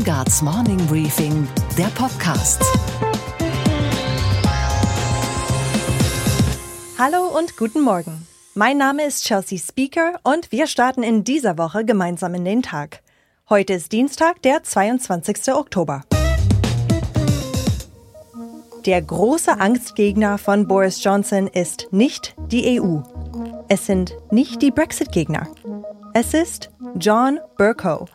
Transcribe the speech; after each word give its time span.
Weingarts 0.00 0.40
Morning 0.40 0.78
Briefing, 0.86 1.46
der 1.76 1.88
Podcast. 1.88 2.62
Hallo 6.98 7.26
und 7.36 7.58
guten 7.58 7.82
Morgen. 7.82 8.26
Mein 8.54 8.78
Name 8.78 9.04
ist 9.04 9.26
Chelsea 9.26 9.58
Speaker 9.58 10.18
und 10.22 10.52
wir 10.52 10.68
starten 10.68 11.02
in 11.02 11.22
dieser 11.22 11.58
Woche 11.58 11.84
gemeinsam 11.84 12.34
in 12.34 12.46
den 12.46 12.62
Tag. 12.62 13.02
Heute 13.50 13.74
ist 13.74 13.92
Dienstag, 13.92 14.40
der 14.40 14.62
22. 14.62 15.52
Oktober. 15.52 16.02
Der 18.86 19.02
große 19.02 19.60
Angstgegner 19.60 20.38
von 20.38 20.66
Boris 20.66 21.04
Johnson 21.04 21.46
ist 21.46 21.88
nicht 21.90 22.34
die 22.50 22.80
EU. 22.80 23.00
Es 23.68 23.84
sind 23.84 24.14
nicht 24.30 24.62
die 24.62 24.70
Brexit-Gegner. 24.70 25.46
Es 26.14 26.32
ist 26.32 26.70
John 26.98 27.38
Burko, 27.58 28.08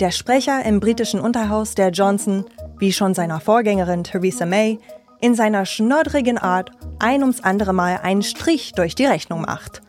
der 0.00 0.10
Sprecher 0.10 0.64
im 0.64 0.80
britischen 0.80 1.20
Unterhaus, 1.20 1.74
der 1.74 1.90
Johnson, 1.90 2.44
wie 2.78 2.92
schon 2.92 3.14
seiner 3.14 3.40
Vorgängerin 3.40 4.04
Theresa 4.04 4.44
May, 4.44 4.78
in 5.20 5.34
seiner 5.34 5.64
schnoddrigen 5.64 6.36
Art 6.36 6.70
ein 6.98 7.22
ums 7.22 7.40
andere 7.40 7.72
Mal 7.72 8.00
einen 8.02 8.22
Strich 8.22 8.72
durch 8.72 8.94
die 8.94 9.06
Rechnung 9.06 9.42
macht. 9.42 9.82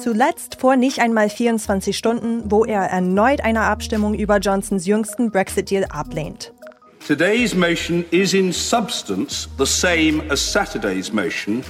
Zuletzt 0.00 0.56
vor 0.60 0.76
nicht 0.76 1.00
einmal 1.00 1.28
24 1.28 1.96
Stunden, 1.96 2.50
wo 2.50 2.64
er 2.64 2.82
erneut 2.82 3.42
eine 3.42 3.62
Abstimmung 3.62 4.14
über 4.14 4.38
Johnsons 4.38 4.86
jüngsten 4.86 5.30
Brexit-Deal 5.30 5.84
ablehnt. 5.86 6.52
Today's 7.06 7.54
motion 7.54 8.04
is 8.12 8.32
in 8.32 8.52
substance 8.52 9.48
the 9.58 9.66
same 9.66 10.22
as 10.30 10.40
Saturday's 10.40 11.12
motion, 11.12 11.64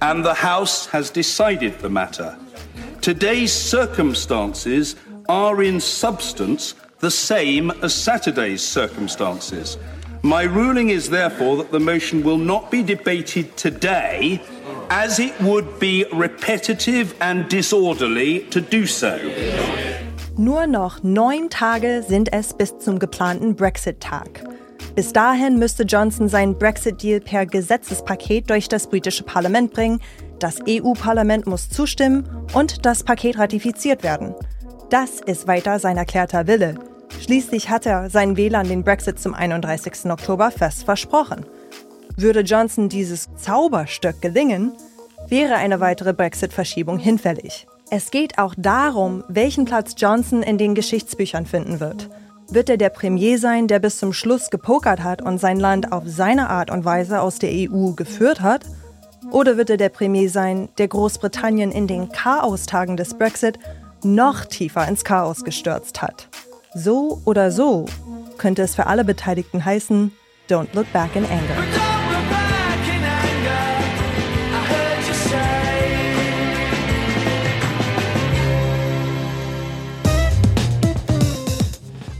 and 0.00 0.24
the 0.24 0.32
House 0.32 0.90
has 0.92 1.12
decided 1.12 1.74
the 1.82 1.88
matter. 1.90 2.38
Today's 3.02 3.52
circumstances 3.52 4.96
are 5.28 5.62
in 5.62 5.78
substance 5.78 6.74
the 7.00 7.10
same 7.10 7.70
as 7.82 7.94
Saturday's 7.94 8.62
circumstances. 8.62 9.78
My 10.22 10.42
ruling 10.42 10.90
is 10.90 11.08
therefore 11.10 11.56
that 11.58 11.70
the 11.70 11.78
motion 11.78 12.24
will 12.24 12.38
not 12.38 12.70
be 12.70 12.82
debated 12.82 13.56
today, 13.56 14.40
as 14.90 15.20
it 15.20 15.40
would 15.40 15.78
be 15.78 16.04
repetitive 16.12 17.14
and 17.20 17.48
disorderly 17.48 18.40
to 18.50 18.60
do 18.60 18.86
so. 18.86 19.16
Nur 20.36 20.66
noch 20.66 21.02
neun 21.02 21.50
Tage 21.50 22.04
sind 22.06 22.32
es 22.32 22.52
bis 22.52 22.78
zum 22.78 22.98
geplanten 22.98 23.54
Brexit-Tag. 23.54 24.44
Bis 24.94 25.12
dahin 25.12 25.58
müsste 25.58 25.84
Johnson 25.84 26.28
seinen 26.28 26.58
Brexit-Deal 26.58 27.20
per 27.20 27.46
Gesetzespaket 27.46 28.50
durch 28.50 28.68
das 28.68 28.88
britische 28.88 29.22
Parlament 29.22 29.72
bringen. 29.72 30.00
Das 30.40 30.58
EU-Parlament 30.68 31.46
muss 31.46 31.68
zustimmen 31.68 32.28
und 32.54 32.84
das 32.84 33.04
Paket 33.04 33.38
ratifiziert 33.38 34.02
werden. 34.02 34.34
Das 34.90 35.20
ist 35.20 35.46
weiter 35.46 35.78
sein 35.78 35.98
erklärter 35.98 36.46
Wille. 36.46 36.76
Schließlich 37.20 37.68
hat 37.68 37.84
er 37.84 38.08
seinen 38.08 38.38
Wählern 38.38 38.66
den 38.66 38.84
Brexit 38.84 39.20
zum 39.20 39.34
31. 39.34 40.10
Oktober 40.10 40.50
fest 40.50 40.84
versprochen. 40.84 41.44
Würde 42.16 42.40
Johnson 42.40 42.88
dieses 42.88 43.28
Zauberstück 43.36 44.22
gelingen, 44.22 44.72
wäre 45.28 45.56
eine 45.56 45.80
weitere 45.80 46.14
Brexit-Verschiebung 46.14 46.98
hinfällig. 46.98 47.66
Es 47.90 48.10
geht 48.10 48.38
auch 48.38 48.54
darum, 48.56 49.24
welchen 49.28 49.66
Platz 49.66 49.94
Johnson 49.98 50.42
in 50.42 50.56
den 50.56 50.74
Geschichtsbüchern 50.74 51.44
finden 51.44 51.80
wird. 51.80 52.08
Wird 52.48 52.70
er 52.70 52.78
der 52.78 52.88
Premier 52.88 53.36
sein, 53.36 53.68
der 53.68 53.80
bis 53.80 53.98
zum 53.98 54.14
Schluss 54.14 54.48
gepokert 54.48 55.02
hat 55.02 55.20
und 55.20 55.36
sein 55.36 55.60
Land 55.60 55.92
auf 55.92 56.04
seine 56.06 56.48
Art 56.48 56.70
und 56.70 56.86
Weise 56.86 57.20
aus 57.20 57.38
der 57.38 57.50
EU 57.52 57.92
geführt 57.92 58.40
hat? 58.40 58.64
Oder 59.30 59.58
wird 59.58 59.68
er 59.68 59.76
der 59.76 59.90
Premier 59.90 60.30
sein, 60.30 60.70
der 60.78 60.88
Großbritannien 60.88 61.72
in 61.72 61.86
den 61.86 62.08
Chaostagen 62.08 62.96
des 62.96 63.12
Brexit 63.12 63.58
noch 64.04 64.44
tiefer 64.44 64.86
ins 64.88 65.04
Chaos 65.04 65.44
gestürzt 65.44 66.02
hat? 66.02 66.28
So 66.74 67.20
oder 67.24 67.50
so 67.50 67.86
könnte 68.36 68.62
es 68.62 68.74
für 68.74 68.86
alle 68.86 69.04
Beteiligten 69.04 69.64
heißen, 69.64 70.12
don't 70.48 70.68
look 70.74 70.90
back 70.92 71.14
in 71.16 71.24
anger. 71.24 71.88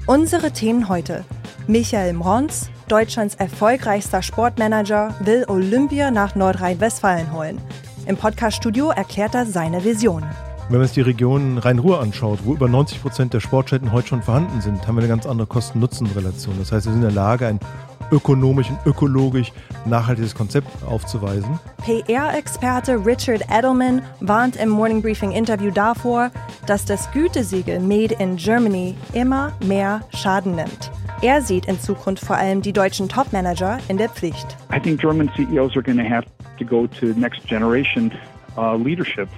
Unsere 0.06 0.50
Themen 0.52 0.88
heute. 0.88 1.24
Michael 1.66 2.14
Mrons, 2.14 2.70
Deutschlands 2.88 3.34
erfolgreichster 3.34 4.22
Sportmanager, 4.22 5.14
will 5.20 5.44
Olympia 5.48 6.10
nach 6.10 6.34
Nordrhein-Westfalen 6.34 7.30
holen. 7.34 7.60
Im 8.06 8.16
Podcaststudio 8.16 8.88
erklärt 8.88 9.34
er 9.34 9.44
seine 9.44 9.84
Vision. 9.84 10.24
Wenn 10.70 10.80
man 10.80 10.86
sich 10.86 10.96
die 10.96 11.00
Region 11.00 11.56
Rhein-Ruhr 11.56 11.98
anschaut, 11.98 12.40
wo 12.44 12.52
über 12.52 12.68
90 12.68 13.00
Prozent 13.00 13.32
der 13.32 13.40
Sportstätten 13.40 13.90
heute 13.90 14.08
schon 14.08 14.20
vorhanden 14.20 14.60
sind, 14.60 14.86
haben 14.86 14.96
wir 14.96 15.00
eine 15.00 15.08
ganz 15.08 15.24
andere 15.24 15.46
Kosten-Nutzen-Relation. 15.46 16.56
Das 16.58 16.72
heißt, 16.72 16.84
wir 16.84 16.92
sind 16.92 17.00
in 17.02 17.08
der 17.08 17.10
Lage, 17.10 17.46
ein 17.46 17.58
ökonomisch 18.10 18.68
und 18.68 18.78
ökologisch 18.84 19.50
nachhaltiges 19.86 20.34
Konzept 20.34 20.68
aufzuweisen. 20.84 21.58
PR-Experte 21.86 23.02
Richard 23.06 23.46
Edelman 23.50 24.02
warnt 24.20 24.56
im 24.56 24.68
Morning 24.68 25.00
Briefing 25.00 25.30
Interview 25.30 25.70
davor, 25.70 26.30
dass 26.66 26.84
das 26.84 27.10
Gütesiegel 27.12 27.80
Made 27.80 28.14
in 28.18 28.36
Germany 28.36 28.94
immer 29.14 29.52
mehr 29.64 30.02
Schaden 30.14 30.54
nimmt. 30.54 30.90
Er 31.22 31.40
sieht 31.40 31.64
in 31.64 31.80
Zukunft 31.80 32.22
vor 32.22 32.36
allem 32.36 32.60
die 32.60 32.74
deutschen 32.74 33.08
Top-Manager 33.08 33.78
in 33.88 33.96
der 33.96 34.10
Pflicht. 34.10 34.58
I 34.70 34.78
think 34.78 35.00
German 35.00 35.30
CEOs 35.34 35.74
are 35.76 35.82
going 35.82 35.96
to 35.96 36.04
have 36.04 36.26
to 36.58 36.64
go 36.66 36.86
to 36.86 37.06
next 37.18 37.46
generation 37.46 38.12
uh, 38.58 38.76
leadership 38.76 39.30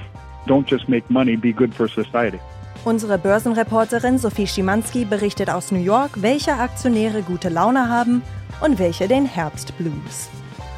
don't 0.50 0.68
just 0.68 0.88
make 0.88 1.08
money, 1.08 1.36
be 1.36 1.52
good 1.52 1.72
for 1.72 1.88
society. 1.88 2.40
Unsere 2.84 3.18
Börsenreporterin 3.18 4.18
Sophie 4.18 4.46
Schimanski 4.46 5.04
berichtet 5.04 5.50
aus 5.50 5.70
New 5.70 5.82
York, 5.82 6.22
welche 6.22 6.54
Aktionäre 6.54 7.22
gute 7.22 7.50
Laune 7.50 7.88
haben 7.88 8.22
und 8.60 8.78
welche 8.78 9.06
den 9.06 9.26
Herbstblues. 9.26 10.30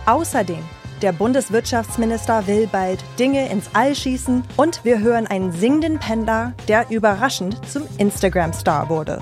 Außerdem, 0.07 0.59
der 1.01 1.13
Bundeswirtschaftsminister 1.13 2.47
will 2.47 2.69
bald 2.71 3.05
Dinge 3.19 3.51
ins 3.51 3.71
All 3.73 3.95
schießen 3.95 4.43
und 4.57 4.85
wir 4.85 4.99
hören 4.99 5.27
einen 5.27 5.53
singenden 5.53 5.99
Pendler, 5.99 6.55
der 6.69 6.91
überraschend 6.91 7.57
zum 7.69 7.85
Instagram-Star 7.99 8.89
wurde. 8.89 9.21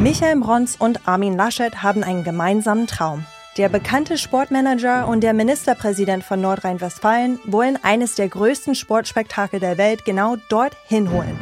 Michael 0.00 0.36
Mrons 0.36 0.76
und 0.76 1.08
Armin 1.08 1.36
Laschet 1.36 1.82
haben 1.82 2.04
einen 2.04 2.22
gemeinsamen 2.22 2.86
Traum. 2.86 3.26
Der 3.56 3.68
bekannte 3.68 4.16
Sportmanager 4.16 5.08
und 5.08 5.22
der 5.22 5.34
Ministerpräsident 5.34 6.22
von 6.22 6.40
Nordrhein-Westfalen 6.40 7.40
wollen 7.46 7.76
eines 7.82 8.14
der 8.14 8.28
größten 8.28 8.76
Sportspektakel 8.76 9.58
der 9.58 9.76
Welt 9.76 10.04
genau 10.04 10.36
dort 10.50 10.76
hinholen. 10.86 11.36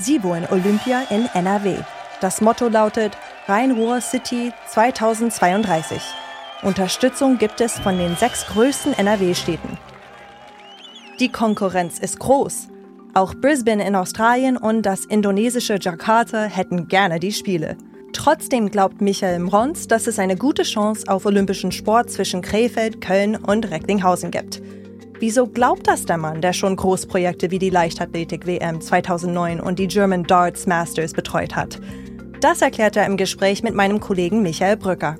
Sie 0.00 0.24
wollen 0.24 0.48
Olympia 0.50 1.04
in 1.10 1.26
NRW. 1.26 1.76
Das 2.20 2.40
Motto 2.40 2.66
lautet 2.66 3.16
Rhein-Ruhr 3.46 4.00
City 4.00 4.52
2032. 4.66 6.02
Unterstützung 6.62 7.38
gibt 7.38 7.60
es 7.60 7.78
von 7.78 7.96
den 7.96 8.16
sechs 8.16 8.44
größten 8.46 8.94
NRW-Städten. 8.94 9.78
Die 11.20 11.30
Konkurrenz 11.30 12.00
ist 12.00 12.18
groß. 12.18 12.71
Auch 13.14 13.34
Brisbane 13.34 13.86
in 13.86 13.94
Australien 13.94 14.56
und 14.56 14.86
das 14.86 15.04
indonesische 15.04 15.76
Jakarta 15.78 16.44
hätten 16.44 16.88
gerne 16.88 17.20
die 17.20 17.32
Spiele. 17.32 17.76
Trotzdem 18.14 18.70
glaubt 18.70 19.02
Michael 19.02 19.38
Mrons, 19.40 19.86
dass 19.86 20.06
es 20.06 20.18
eine 20.18 20.34
gute 20.34 20.62
Chance 20.62 21.06
auf 21.08 21.26
olympischen 21.26 21.72
Sport 21.72 22.10
zwischen 22.10 22.40
Krefeld, 22.40 23.02
Köln 23.02 23.36
und 23.36 23.70
Recklinghausen 23.70 24.30
gibt. 24.30 24.62
Wieso 25.18 25.46
glaubt 25.46 25.86
das 25.88 26.06
der 26.06 26.16
Mann, 26.16 26.40
der 26.40 26.54
schon 26.54 26.74
Großprojekte 26.74 27.50
wie 27.50 27.58
die 27.58 27.68
Leichtathletik-WM 27.68 28.80
2009 28.80 29.60
und 29.60 29.78
die 29.78 29.88
German 29.88 30.24
Darts 30.24 30.66
Masters 30.66 31.12
betreut 31.12 31.54
hat? 31.54 31.80
Das 32.40 32.62
erklärt 32.62 32.96
er 32.96 33.04
im 33.04 33.18
Gespräch 33.18 33.62
mit 33.62 33.74
meinem 33.74 34.00
Kollegen 34.00 34.42
Michael 34.42 34.78
Brücker. 34.78 35.18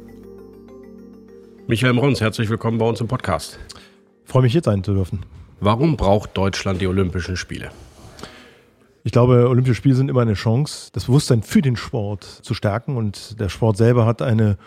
Michael 1.67 1.93
Mrons, 1.93 2.23
herzlich 2.23 2.49
willkommen 2.49 2.79
bei 2.79 2.87
uns 2.87 3.03
im 3.03 3.07
Podcast. 3.07 3.59
Ich 4.25 4.31
freue 4.33 4.43
mich, 4.43 4.53
hier 4.53 4.63
sein 4.63 4.83
zu 4.83 4.95
dürfen. 4.95 5.27
Warum 5.65 5.97
braucht 5.97 6.37
Deutschland 6.37 6.81
die 6.81 6.89
Olympischen 6.89 7.37
Spiele? 7.37 7.71
Ich 9.05 9.13
glaube, 9.13 9.49
Olympische 9.49 9.77
Spiele 9.77 9.95
sind 9.95 10.09
immer 10.09 10.23
eine 10.23 10.35
Chance, 10.35 10.91
das 10.93 11.05
Bewusstsein 11.05 11.45
für 11.45 11.63
den 11.63 11.77
Sport 11.77 12.25
zu 12.25 12.55
stärken. 12.55 12.97
Und 12.97 13.39
der 13.39 13.49
Sport 13.49 13.77
selber 13.77 14.05
hat 14.05 14.23
eine 14.23 14.59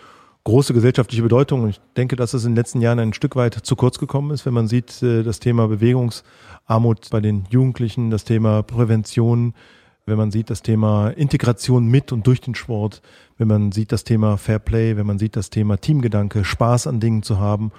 große 0.46 0.74
gesellschaftliche 0.74 1.22
Bedeutung. 1.22 1.64
Und 1.64 1.72
ich 1.72 1.82
denke, 1.98 2.16
dass 2.16 2.34
es 2.34 2.46
in 2.46 2.52
den 2.52 2.56
letzten 2.56 2.80
Jahren 2.80 3.00
ein 3.00 3.12
Stück 3.12 3.36
weit 3.36 3.56
zu 3.56 3.76
kurz 3.76 4.00
gekommen 4.00 4.32
ist, 4.32 4.46
wenn 4.46 4.54
man 4.54 4.70
sieht, 4.70 5.04
äh, 5.04 5.24
das 5.24 5.42
Thema 5.42 5.68
Bewegungsarmut 5.68 7.10
bei 7.12 7.20
den 7.20 7.44
Jugendlichen, 7.50 8.10
das 8.10 8.24
Thema 8.24 8.64
Prävention, 8.64 9.54
wenn 10.06 10.18
man 10.18 10.32
sieht 10.32 10.50
das 10.50 10.62
Thema 10.62 11.10
Integration 11.10 11.88
mit 11.88 12.14
und 12.14 12.26
durch 12.26 12.40
den 12.40 12.56
Sport, 12.56 13.02
wenn 13.38 13.50
man 13.50 13.74
sieht 13.74 13.92
das 13.92 14.06
Thema 14.06 14.38
Fair 14.38 14.60
Play, 14.60 14.96
wenn 14.96 15.08
man 15.08 15.20
sieht 15.20 15.36
das 15.36 15.50
Thema 15.50 15.76
Teamgedanke, 15.76 16.46
Spaß 16.46 16.88
an 16.88 17.02
Dingen 17.02 17.22
zu 17.22 17.38
haben 17.38 17.74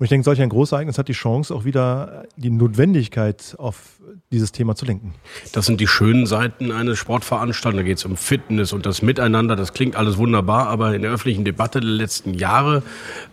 Und 0.00 0.04
ich 0.04 0.08
denke, 0.08 0.24
solch 0.24 0.40
ein 0.40 0.48
Großereignis 0.48 0.96
hat 0.96 1.08
die 1.08 1.12
Chance, 1.12 1.54
auch 1.54 1.66
wieder 1.66 2.24
die 2.36 2.48
Notwendigkeit 2.48 3.54
auf 3.58 4.00
dieses 4.32 4.50
Thema 4.50 4.74
zu 4.74 4.86
lenken. 4.86 5.12
Das 5.52 5.66
sind 5.66 5.78
die 5.78 5.86
schönen 5.86 6.24
Seiten 6.24 6.72
eines 6.72 6.98
Sportveranstaltungen. 6.98 7.84
Da 7.84 7.86
geht 7.86 7.98
es 7.98 8.06
um 8.06 8.16
Fitness 8.16 8.72
und 8.72 8.86
das 8.86 9.02
Miteinander. 9.02 9.56
Das 9.56 9.74
klingt 9.74 9.96
alles 9.96 10.16
wunderbar, 10.16 10.68
aber 10.68 10.94
in 10.94 11.02
der 11.02 11.10
öffentlichen 11.10 11.44
Debatte 11.44 11.80
der 11.80 11.90
letzten 11.90 12.32
Jahre 12.32 12.82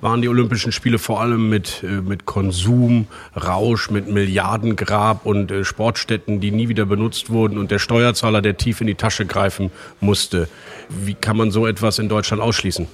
waren 0.01 0.21
die 0.21 0.27
Olympischen 0.27 0.73
Spiele 0.73 0.99
vor 0.99 1.21
allem 1.21 1.47
mit, 1.47 1.83
äh, 1.83 2.01
mit 2.01 2.25
Konsum, 2.25 3.07
Rausch, 3.33 3.89
mit 3.89 4.09
Milliardengrab 4.09 5.25
und 5.25 5.49
äh, 5.51 5.63
Sportstätten, 5.63 6.41
die 6.41 6.51
nie 6.51 6.67
wieder 6.67 6.85
benutzt 6.85 7.29
wurden 7.29 7.59
und 7.59 7.71
der 7.71 7.79
Steuerzahler, 7.79 8.41
der 8.41 8.57
tief 8.57 8.81
in 8.81 8.87
die 8.87 8.95
Tasche 8.95 9.25
greifen 9.25 9.71
musste. 10.01 10.49
Wie 10.89 11.13
kann 11.13 11.37
man 11.37 11.49
so 11.49 11.65
etwas 11.65 11.97
in 11.97 12.09
Deutschland 12.09 12.43
ausschließen? 12.43 12.87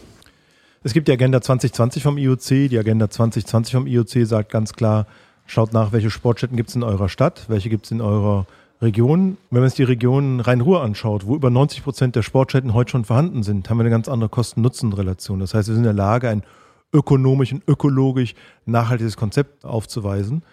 Es 0.85 0.91
gibt 0.91 1.07
die 1.07 1.13
Agenda 1.13 1.41
2020 1.41 2.03
vom 2.03 2.17
IOC. 2.17 2.69
Die 2.69 2.77
Agenda 2.77 3.09
2020 3.09 3.73
vom 3.73 3.87
IOC 3.87 4.27
sagt 4.27 4.51
ganz 4.51 4.73
klar, 4.73 5.07
schaut 5.45 5.71
nach, 5.71 5.93
welche 5.93 6.09
Sportstätten 6.09 6.57
gibt 6.57 6.69
es 6.69 6.75
in 6.75 6.83
eurer 6.83 7.07
Stadt, 7.07 7.45
welche 7.47 7.69
gibt 7.69 7.85
es 7.85 7.91
in 7.91 8.01
eurer 8.01 8.45
Region. 8.81 9.37
Wenn 9.49 9.61
man 9.61 9.69
sich 9.69 9.77
die 9.77 9.83
Region 9.83 10.41
Rhein-Ruhr 10.41 10.81
anschaut, 10.83 11.25
wo 11.25 11.37
über 11.37 11.49
90 11.49 11.85
Prozent 11.85 12.17
der 12.17 12.21
Sportstätten 12.21 12.73
heute 12.73 12.91
schon 12.91 13.05
vorhanden 13.05 13.43
sind, 13.43 13.69
haben 13.69 13.77
wir 13.77 13.83
eine 13.83 13.91
ganz 13.91 14.09
andere 14.09 14.27
Kosten-Nutzen-Relation. 14.27 15.39
Das 15.39 15.53
heißt, 15.53 15.69
wir 15.69 15.75
sind 15.75 15.85
in 15.85 15.85
der 15.85 15.93
Lage, 15.93 16.27
ein 16.27 16.43
ökonomisch 16.91 17.53
und 17.53 17.63
ökologisch 17.65 18.35
nachhaltiges 18.65 19.15
Konzept 19.15 19.63
aufzuweisen. 19.63 20.43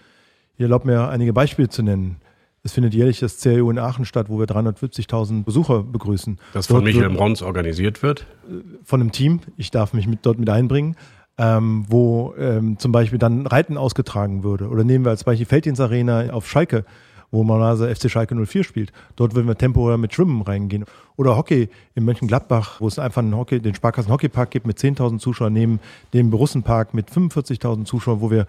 Ich 0.58 0.62
erlaubt 0.62 0.84
mir 0.84 1.08
einige 1.08 1.32
Beispiele 1.32 1.70
zu 1.70 1.82
nennen. 1.82 2.18
Es 2.62 2.72
findet 2.72 2.92
jährlich 2.92 3.20
das 3.20 3.40
CRU 3.40 3.70
in 3.70 3.78
Aachen 3.78 4.04
statt, 4.04 4.28
wo 4.28 4.38
wir 4.38 4.46
350.000 4.46 5.44
Besucher 5.44 5.82
begrüßen. 5.82 6.38
Das 6.52 6.66
von 6.66 6.76
dort 6.76 6.84
Michael 6.84 7.10
Brons 7.10 7.42
organisiert 7.42 8.02
wird? 8.02 8.26
Von 8.84 9.00
einem 9.00 9.12
Team. 9.12 9.40
Ich 9.56 9.70
darf 9.70 9.94
mich 9.94 10.06
mit, 10.06 10.20
dort 10.26 10.38
mit 10.38 10.50
einbringen. 10.50 10.96
Ähm, 11.38 11.86
wo 11.88 12.34
ähm, 12.38 12.78
zum 12.78 12.92
Beispiel 12.92 13.18
dann 13.18 13.46
Reiten 13.46 13.78
ausgetragen 13.78 14.44
würde. 14.44 14.68
Oder 14.68 14.84
nehmen 14.84 15.06
wir 15.06 15.10
als 15.10 15.24
Beispiel 15.24 15.46
Felddienst 15.46 15.80
Arena 15.80 16.28
auf 16.34 16.46
Schalke, 16.46 16.84
wo 17.30 17.44
Manase 17.44 17.94
FC 17.94 18.10
Schalke 18.10 18.34
04 18.34 18.62
spielt. 18.62 18.92
Dort 19.16 19.34
würden 19.34 19.46
wir 19.46 19.56
temporär 19.56 19.96
mit 19.96 20.12
Schwimmen 20.12 20.42
reingehen. 20.42 20.84
Oder 21.16 21.38
Hockey 21.38 21.70
in 21.94 22.04
Mönchengladbach, 22.04 22.82
wo 22.82 22.88
es 22.88 22.98
einfach 22.98 23.22
einen 23.22 23.34
Hockey, 23.34 23.58
den 23.60 23.74
Sparkassen 23.74 24.12
Hockeypark 24.12 24.50
gibt 24.50 24.66
mit 24.66 24.76
10.000 24.76 25.18
Zuschauern, 25.18 25.54
neben 25.54 25.80
dem 26.12 26.28
Borussenpark 26.28 26.92
mit 26.92 27.10
45.000 27.10 27.86
Zuschauern, 27.86 28.20
wo 28.20 28.30
wir 28.30 28.46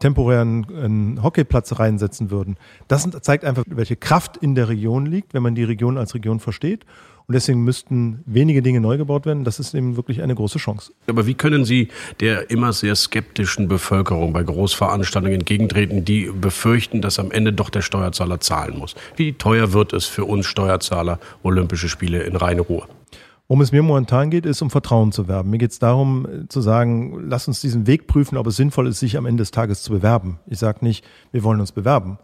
temporären 0.00 1.20
Hockeyplatz 1.22 1.78
reinsetzen 1.78 2.30
würden. 2.30 2.56
Das 2.88 3.08
zeigt 3.20 3.44
einfach, 3.44 3.64
welche 3.68 3.96
Kraft 3.96 4.36
in 4.36 4.54
der 4.54 4.68
Region 4.68 5.06
liegt, 5.06 5.32
wenn 5.34 5.42
man 5.42 5.54
die 5.54 5.64
Region 5.64 5.96
als 5.96 6.14
Region 6.14 6.40
versteht. 6.40 6.84
Und 7.30 7.34
deswegen 7.34 7.62
müssten 7.62 8.24
wenige 8.26 8.60
Dinge 8.60 8.80
neu 8.80 8.96
gebaut 8.96 9.24
werden. 9.24 9.44
Das 9.44 9.60
ist 9.60 9.72
eben 9.72 9.94
wirklich 9.94 10.20
eine 10.20 10.34
große 10.34 10.58
Chance. 10.58 10.92
Aber 11.06 11.28
wie 11.28 11.34
können 11.34 11.64
Sie 11.64 11.86
der 12.18 12.50
immer 12.50 12.72
sehr 12.72 12.96
skeptischen 12.96 13.68
Bevölkerung 13.68 14.32
bei 14.32 14.42
Großveranstaltungen 14.42 15.38
entgegentreten, 15.38 16.04
die 16.04 16.28
befürchten, 16.28 17.00
dass 17.00 17.20
am 17.20 17.30
Ende 17.30 17.52
doch 17.52 17.70
der 17.70 17.82
Steuerzahler 17.82 18.40
zahlen 18.40 18.76
muss? 18.76 18.96
Wie 19.14 19.34
teuer 19.34 19.72
wird 19.72 19.92
es 19.92 20.06
für 20.06 20.24
uns 20.24 20.46
Steuerzahler 20.46 21.20
Olympische 21.44 21.88
Spiele 21.88 22.24
in 22.24 22.34
reine 22.34 22.62
Ruhe? 22.62 22.88
Worum 23.50 23.62
es 23.62 23.72
mir 23.72 23.82
momentan 23.82 24.30
geht, 24.30 24.46
ist 24.46 24.62
um 24.62 24.70
Vertrauen 24.70 25.10
zu 25.10 25.26
werben. 25.26 25.50
Mir 25.50 25.58
geht 25.58 25.72
es 25.72 25.80
darum 25.80 26.24
äh, 26.24 26.46
zu 26.46 26.60
sagen, 26.60 27.24
lass 27.28 27.48
uns 27.48 27.60
diesen 27.60 27.88
Weg 27.88 28.06
prüfen, 28.06 28.36
ob 28.36 28.46
es 28.46 28.54
sinnvoll 28.54 28.86
ist, 28.86 29.00
sich 29.00 29.18
am 29.18 29.26
Ende 29.26 29.40
des 29.40 29.50
Tages 29.50 29.82
zu 29.82 29.90
bewerben. 29.90 30.38
Ich 30.46 30.60
sage 30.60 30.84
nicht, 30.84 31.04
wir 31.32 31.42
wollen 31.42 31.58
uns 31.58 31.72
bewerben. 31.72 32.18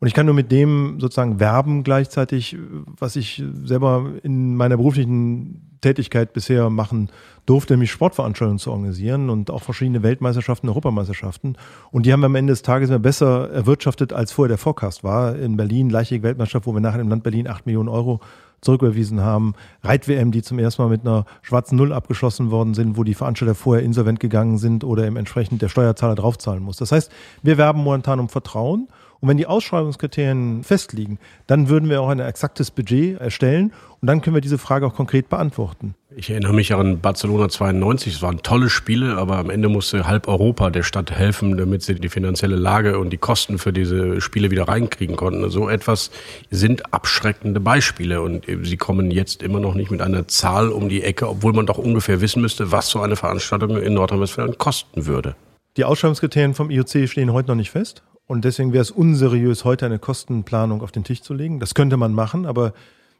Und 0.00 0.08
ich 0.08 0.14
kann 0.14 0.26
nur 0.26 0.34
mit 0.34 0.50
dem 0.50 0.98
sozusagen 0.98 1.38
werben 1.38 1.84
gleichzeitig, 1.84 2.56
was 2.98 3.14
ich 3.14 3.40
selber 3.62 4.10
in 4.24 4.56
meiner 4.56 4.76
beruflichen 4.76 5.78
Tätigkeit 5.80 6.32
bisher 6.32 6.70
machen 6.70 7.10
durfte, 7.46 7.74
nämlich 7.74 7.92
Sportveranstaltungen 7.92 8.58
zu 8.58 8.72
organisieren 8.72 9.30
und 9.30 9.52
auch 9.52 9.62
verschiedene 9.62 10.02
Weltmeisterschaften, 10.02 10.68
Europameisterschaften. 10.68 11.56
Und 11.92 12.04
die 12.04 12.12
haben 12.12 12.20
wir 12.20 12.26
am 12.26 12.34
Ende 12.34 12.52
des 12.52 12.62
Tages 12.62 12.90
immer 12.90 12.98
besser 12.98 13.48
erwirtschaftet, 13.52 14.12
als 14.12 14.32
vorher 14.32 14.48
der 14.48 14.58
Forecast 14.58 15.04
war. 15.04 15.36
In 15.36 15.56
Berlin, 15.56 15.88
Leichtathletik-Weltmeisterschaft, 15.88 16.66
wo 16.66 16.74
wir 16.74 16.80
nachher 16.80 17.00
im 17.00 17.08
Land 17.08 17.22
Berlin 17.22 17.46
acht 17.46 17.64
Millionen 17.64 17.88
Euro 17.88 18.18
zurücküberwiesen 18.60 19.20
haben. 19.20 19.54
Reit-WM, 19.82 20.32
die 20.32 20.42
zum 20.42 20.58
ersten 20.58 20.82
Mal 20.82 20.88
mit 20.88 21.02
einer 21.02 21.24
schwarzen 21.42 21.76
Null 21.76 21.92
abgeschlossen 21.92 22.50
worden 22.50 22.74
sind, 22.74 22.96
wo 22.96 23.04
die 23.04 23.14
Veranstalter 23.14 23.54
vorher 23.54 23.84
insolvent 23.84 24.20
gegangen 24.20 24.58
sind 24.58 24.84
oder 24.84 25.06
eben 25.06 25.16
entsprechend 25.16 25.62
der 25.62 25.68
Steuerzahler 25.68 26.14
draufzahlen 26.14 26.62
muss. 26.62 26.76
Das 26.76 26.92
heißt, 26.92 27.10
wir 27.42 27.58
werben 27.58 27.82
momentan 27.82 28.20
um 28.20 28.28
Vertrauen. 28.28 28.88
Und 29.20 29.28
wenn 29.28 29.36
die 29.36 29.46
Ausschreibungskriterien 29.46 30.62
festliegen, 30.62 31.18
dann 31.48 31.68
würden 31.68 31.88
wir 31.88 32.00
auch 32.00 32.08
ein 32.08 32.20
exaktes 32.20 32.70
Budget 32.70 33.20
erstellen 33.20 33.72
und 34.00 34.06
dann 34.06 34.20
können 34.20 34.34
wir 34.34 34.40
diese 34.40 34.58
Frage 34.58 34.86
auch 34.86 34.94
konkret 34.94 35.28
beantworten. 35.28 35.96
Ich 36.18 36.30
erinnere 36.30 36.52
mich 36.52 36.74
an 36.74 36.98
Barcelona 36.98 37.48
92. 37.48 38.14
Es 38.14 38.22
waren 38.22 38.42
tolle 38.42 38.70
Spiele, 38.70 39.18
aber 39.18 39.36
am 39.36 39.50
Ende 39.50 39.68
musste 39.68 40.08
halb 40.08 40.26
Europa 40.26 40.68
der 40.68 40.82
Stadt 40.82 41.12
helfen, 41.12 41.56
damit 41.56 41.84
sie 41.84 41.94
die 41.94 42.08
finanzielle 42.08 42.56
Lage 42.56 42.98
und 42.98 43.10
die 43.10 43.18
Kosten 43.18 43.56
für 43.56 43.72
diese 43.72 44.20
Spiele 44.20 44.50
wieder 44.50 44.66
reinkriegen 44.66 45.14
konnten. 45.14 45.48
So 45.48 45.68
etwas 45.68 46.10
sind 46.50 46.92
abschreckende 46.92 47.60
Beispiele 47.60 48.20
und 48.20 48.46
sie 48.64 48.76
kommen 48.76 49.12
jetzt 49.12 49.44
immer 49.44 49.60
noch 49.60 49.74
nicht 49.74 49.92
mit 49.92 50.02
einer 50.02 50.26
Zahl 50.26 50.70
um 50.70 50.88
die 50.88 51.04
Ecke, 51.04 51.28
obwohl 51.28 51.52
man 51.52 51.66
doch 51.66 51.78
ungefähr 51.78 52.20
wissen 52.20 52.42
müsste, 52.42 52.72
was 52.72 52.88
so 52.88 53.00
eine 53.00 53.14
Veranstaltung 53.14 53.76
in 53.80 53.94
Nordrhein-Westfalen 53.94 54.58
kosten 54.58 55.06
würde. 55.06 55.36
Die 55.76 55.84
Ausschreibungskriterien 55.84 56.54
vom 56.54 56.72
IOC 56.72 57.08
stehen 57.08 57.32
heute 57.32 57.46
noch 57.46 57.54
nicht 57.54 57.70
fest. 57.70 58.02
Und 58.26 58.44
deswegen 58.44 58.72
wäre 58.72 58.82
es 58.82 58.90
unseriös, 58.90 59.64
heute 59.64 59.86
eine 59.86 60.00
Kostenplanung 60.00 60.82
auf 60.82 60.90
den 60.90 61.04
Tisch 61.04 61.22
zu 61.22 61.32
legen. 61.32 61.60
Das 61.60 61.74
könnte 61.74 61.96
man 61.96 62.12
machen, 62.12 62.44
aber 62.44 62.72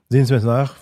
sehen 0.08 0.24
Sie 0.24 0.34
mir 0.34 0.40
nach, 0.40 0.74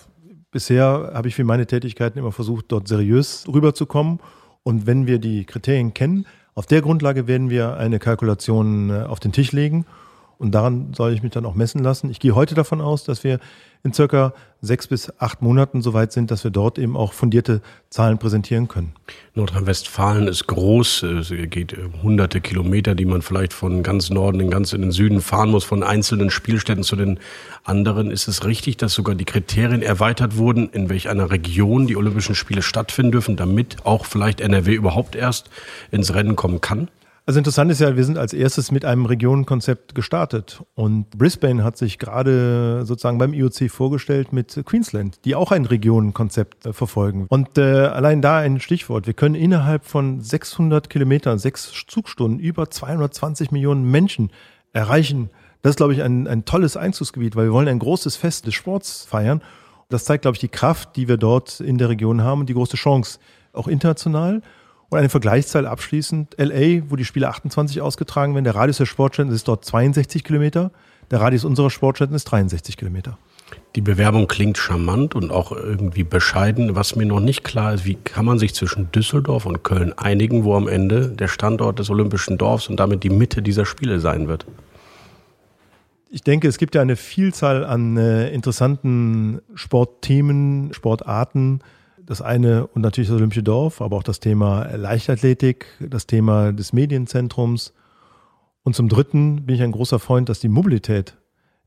bisher 0.57 1.11
habe 1.13 1.27
ich 1.27 1.35
für 1.35 1.43
meine 1.43 1.67
Tätigkeiten 1.67 2.17
immer 2.17 2.31
versucht, 2.31 2.65
dort 2.69 2.87
seriös 2.87 3.45
rüberzukommen. 3.47 4.19
Und 4.63 4.87
wenn 4.87 5.05
wir 5.05 5.19
die 5.19 5.45
Kriterien 5.45 5.93
kennen, 5.93 6.25
auf 6.55 6.65
der 6.65 6.81
Grundlage 6.81 7.27
werden 7.27 7.51
wir 7.51 7.77
eine 7.77 7.99
Kalkulation 7.99 8.89
äh, 8.89 9.03
auf 9.03 9.19
den 9.19 9.31
Tisch 9.31 9.51
legen 9.51 9.85
und 10.39 10.51
daran 10.51 10.93
soll 10.95 11.13
ich 11.13 11.23
mich 11.23 11.31
dann 11.31 11.45
auch 11.45 11.55
messen 11.55 11.83
lassen. 11.83 12.09
Ich 12.09 12.19
gehe 12.19 12.35
heute 12.35 12.55
davon 12.55 12.81
aus, 12.81 13.03
dass 13.03 13.23
wir 13.23 13.39
in 13.83 13.93
circa 13.93 14.33
sechs 14.61 14.87
bis 14.87 15.11
acht 15.19 15.41
Monaten 15.41 15.81
so 15.81 15.93
weit 15.93 16.11
sind, 16.11 16.31
dass 16.31 16.43
wir 16.43 16.51
dort 16.51 16.79
eben 16.79 16.97
auch 16.97 17.13
fundierte 17.13 17.61
Zahlen 17.89 18.17
präsentieren 18.17 18.67
können. 18.67 18.93
Nordrhein-Westfalen 19.35 20.27
ist 20.27 20.47
groß. 20.47 21.03
Es 21.03 21.29
geht 21.29 21.75
hunderte 22.01 22.41
Kilometer, 22.41 22.95
die 22.95 23.05
man 23.05 23.21
vielleicht 23.21 23.53
von 23.53 23.83
ganz 23.83 24.09
Norden 24.09 24.39
in 24.39 24.49
ganz 24.49 24.73
in 24.73 24.81
den 24.81 24.91
Süden 24.91 25.21
fahren 25.21 25.51
muss, 25.51 25.63
von 25.63 25.83
einzelnen 25.83 26.29
Spielstätten 26.31 26.83
zu 26.83 26.95
den 26.95 27.19
anderen. 27.63 28.09
Ist 28.11 28.27
es 28.27 28.45
richtig, 28.45 28.77
dass 28.77 28.93
sogar 28.93 29.15
die 29.15 29.25
Kriterien 29.25 29.83
erweitert 29.83 30.37
wurden, 30.37 30.69
in 30.69 30.89
welch 30.89 31.07
einer 31.07 31.29
Region 31.29 31.87
die 31.87 31.95
Olympischen 31.95 32.35
Spiele 32.35 32.63
stattfinden 32.63 33.11
dürfen, 33.11 33.35
damit 33.35 33.85
auch 33.85 34.05
vielleicht 34.05 34.41
NRW 34.41 34.73
überhaupt 34.73 35.15
erst 35.15 35.49
ins 35.91 36.13
Rennen 36.13 36.35
kommen 36.35 36.61
kann? 36.61 36.89
Also 37.27 37.39
interessant 37.39 37.69
ist 37.69 37.81
ja, 37.81 37.97
wir 37.97 38.05
sind 38.05 38.17
als 38.17 38.31
erstes 38.31 38.71
mit 38.71 38.85
einem 38.85 39.05
Regionenkonzept 39.05 39.93
gestartet 39.93 40.63
und 40.75 41.09
Brisbane 41.09 41.61
hat 41.61 41.75
sich 41.75 41.99
gerade 41.99 42.85
sozusagen 42.85 43.17
beim 43.17 43.33
IOC 43.33 43.69
vorgestellt 43.69 44.31
mit 44.31 44.57
Queensland, 44.65 45.19
die 45.25 45.35
auch 45.35 45.51
ein 45.51 45.65
Regionenkonzept 45.65 46.65
äh, 46.65 46.71
verfolgen. 46.71 47.25
Und 47.27 47.57
äh, 47.57 47.87
allein 47.87 48.21
da 48.21 48.37
ein 48.37 48.61
Stichwort, 48.61 49.07
wir 49.07 49.13
können 49.13 49.35
innerhalb 49.35 49.83
von 49.83 50.21
600 50.21 50.89
Kilometern, 50.89 51.37
sechs 51.37 51.69
Zugstunden 51.85 52.39
über 52.39 52.71
220 52.71 53.51
Millionen 53.51 53.91
Menschen 53.91 54.31
erreichen. 54.71 55.29
Das 55.63 55.71
ist, 55.71 55.77
glaube 55.77 55.91
ich, 55.91 56.03
ein, 56.03 56.29
ein 56.29 56.45
tolles 56.45 56.77
Einzugsgebiet, 56.77 57.35
weil 57.35 57.47
wir 57.47 57.51
wollen 57.51 57.67
ein 57.67 57.79
großes 57.79 58.15
Fest 58.15 58.47
des 58.47 58.53
Sports 58.53 59.03
feiern. 59.03 59.41
Das 59.89 60.05
zeigt, 60.05 60.21
glaube 60.21 60.35
ich, 60.35 60.39
die 60.39 60.47
Kraft, 60.47 60.95
die 60.95 61.09
wir 61.09 61.17
dort 61.17 61.59
in 61.59 61.77
der 61.77 61.89
Region 61.89 62.23
haben 62.23 62.39
und 62.39 62.47
die 62.47 62.53
große 62.53 62.77
Chance, 62.77 63.19
auch 63.51 63.67
international. 63.67 64.41
Und 64.89 64.99
eine 64.99 65.09
Vergleichszahl 65.09 65.65
abschließend. 65.65 66.35
LA, 66.37 66.89
wo 66.89 66.95
die 66.95 67.05
Spiele 67.05 67.27
28 67.27 67.81
ausgetragen 67.81 68.33
werden, 68.33 68.45
der 68.45 68.55
Radius 68.55 68.77
der 68.77 68.85
Sportstätten 68.85 69.33
ist 69.33 69.47
dort 69.47 69.65
62 69.65 70.23
Kilometer. 70.23 70.71
Der 71.11 71.19
Radius 71.19 71.43
unserer 71.43 71.69
Sportstätten 71.69 72.15
ist 72.15 72.25
63 72.25 72.77
Kilometer. 72.77 73.17
Die 73.75 73.81
Bewerbung 73.81 74.27
klingt 74.27 74.57
charmant 74.57 75.13
und 75.13 75.31
auch 75.31 75.51
irgendwie 75.51 76.03
bescheiden. 76.03 76.75
Was 76.75 76.95
mir 76.95 77.05
noch 77.05 77.19
nicht 77.19 77.43
klar 77.43 77.73
ist, 77.73 77.85
wie 77.85 77.95
kann 77.95 78.25
man 78.25 78.39
sich 78.39 78.55
zwischen 78.55 78.91
Düsseldorf 78.91 79.45
und 79.45 79.63
Köln 79.63 79.93
einigen, 79.97 80.43
wo 80.43 80.55
am 80.55 80.67
Ende 80.67 81.09
der 81.09 81.27
Standort 81.27 81.79
des 81.79 81.89
Olympischen 81.89 82.37
Dorfs 82.37 82.67
und 82.67 82.79
damit 82.79 83.03
die 83.03 83.09
Mitte 83.09 83.41
dieser 83.41 83.65
Spiele 83.65 83.99
sein 83.99 84.27
wird? 84.27 84.45
Ich 86.09 86.23
denke, 86.23 86.47
es 86.47 86.57
gibt 86.57 86.73
ja 86.75 86.81
eine 86.81 86.95
Vielzahl 86.95 87.65
an 87.65 87.97
äh, 87.97 88.29
interessanten 88.29 89.41
Sportthemen, 89.53 90.73
Sportarten, 90.73 91.59
das 92.07 92.21
eine 92.21 92.65
und 92.67 92.81
natürlich 92.81 93.09
das 93.09 93.17
Olympische 93.17 93.43
Dorf, 93.43 93.81
aber 93.81 93.97
auch 93.97 94.03
das 94.03 94.19
Thema 94.19 94.63
Leichtathletik, 94.75 95.67
das 95.79 96.07
Thema 96.07 96.53
des 96.53 96.73
Medienzentrums. 96.73 97.73
Und 98.63 98.75
zum 98.75 98.89
Dritten 98.89 99.45
bin 99.45 99.55
ich 99.55 99.61
ein 99.61 99.73
großer 99.73 99.99
Freund, 99.99 100.29
dass 100.29 100.39
die 100.39 100.47
Mobilität 100.47 101.17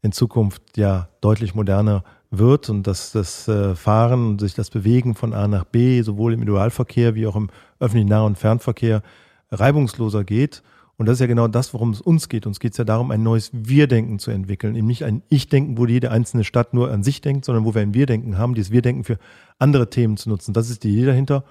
in 0.03 0.13
Zukunft 0.13 0.79
ja 0.79 1.09
deutlich 1.21 1.55
moderner 1.55 2.05
wird 2.31 2.71
und 2.71 2.87
dass 2.87 3.13
das 3.13 3.49
äh, 3.49 3.75
Fahren 3.75 4.29
und 4.29 4.41
sich 4.41 4.55
das 4.55 4.71
Bewegen 4.71 5.15
von 5.15 5.35
A 5.35 5.47
nach 5.47 5.65
B, 5.65 6.01
sowohl 6.01 6.33
im 6.33 6.41
Individualverkehr 6.41 7.15
wie 7.15 7.27
auch 7.27 7.37
im 7.37 7.51
öffentlichen 7.79 8.09
Nah- 8.09 8.25
und 8.25 8.39
Fernverkehr, 8.39 9.03
reibungsloser 9.51 10.25
geht. 10.25 10.63
Und 11.01 11.07
das 11.07 11.15
ist 11.15 11.21
ja 11.21 11.29
genau 11.29 11.49
das, 11.49 11.73
worum 11.73 11.93
es 11.93 12.03
uns 12.03 12.29
geht. 12.29 12.47
Uns 12.47 12.61
geht 12.61 12.73
es 12.73 12.77
ja 12.77 12.85
darum, 12.85 13.11
ein 13.11 13.23
neues 13.23 13.51
Wir-Denken 13.55 14.19
zu 14.19 14.31
entwickeln. 14.33 14.77
Eben 14.77 14.87
nicht 14.87 15.03
ein 15.03 15.23
Ich-Denken, 15.31 15.79
wo 15.79 15.87
jede 15.87 16.11
einzelne 16.11 16.45
Stadt 16.45 16.75
nur 16.75 16.91
an 16.91 17.03
sich 17.03 17.23
denkt, 17.23 17.47
sondern 17.47 17.65
wo 17.65 17.75
wir 17.75 17.81
ein 17.81 17.95
Wir-Denken 17.95 18.37
haben, 18.37 18.55
dieses 18.55 18.71
Wir-Denken 18.71 19.05
für 19.05 19.17
andere 19.59 19.89
Themen 19.89 20.19
zu 20.19 20.29
nutzen. 20.29 20.53
Das 20.53 20.69
ist 20.69 20.85
die 20.85 20.91
Idee 20.91 21.07
dahinter. 21.07 21.45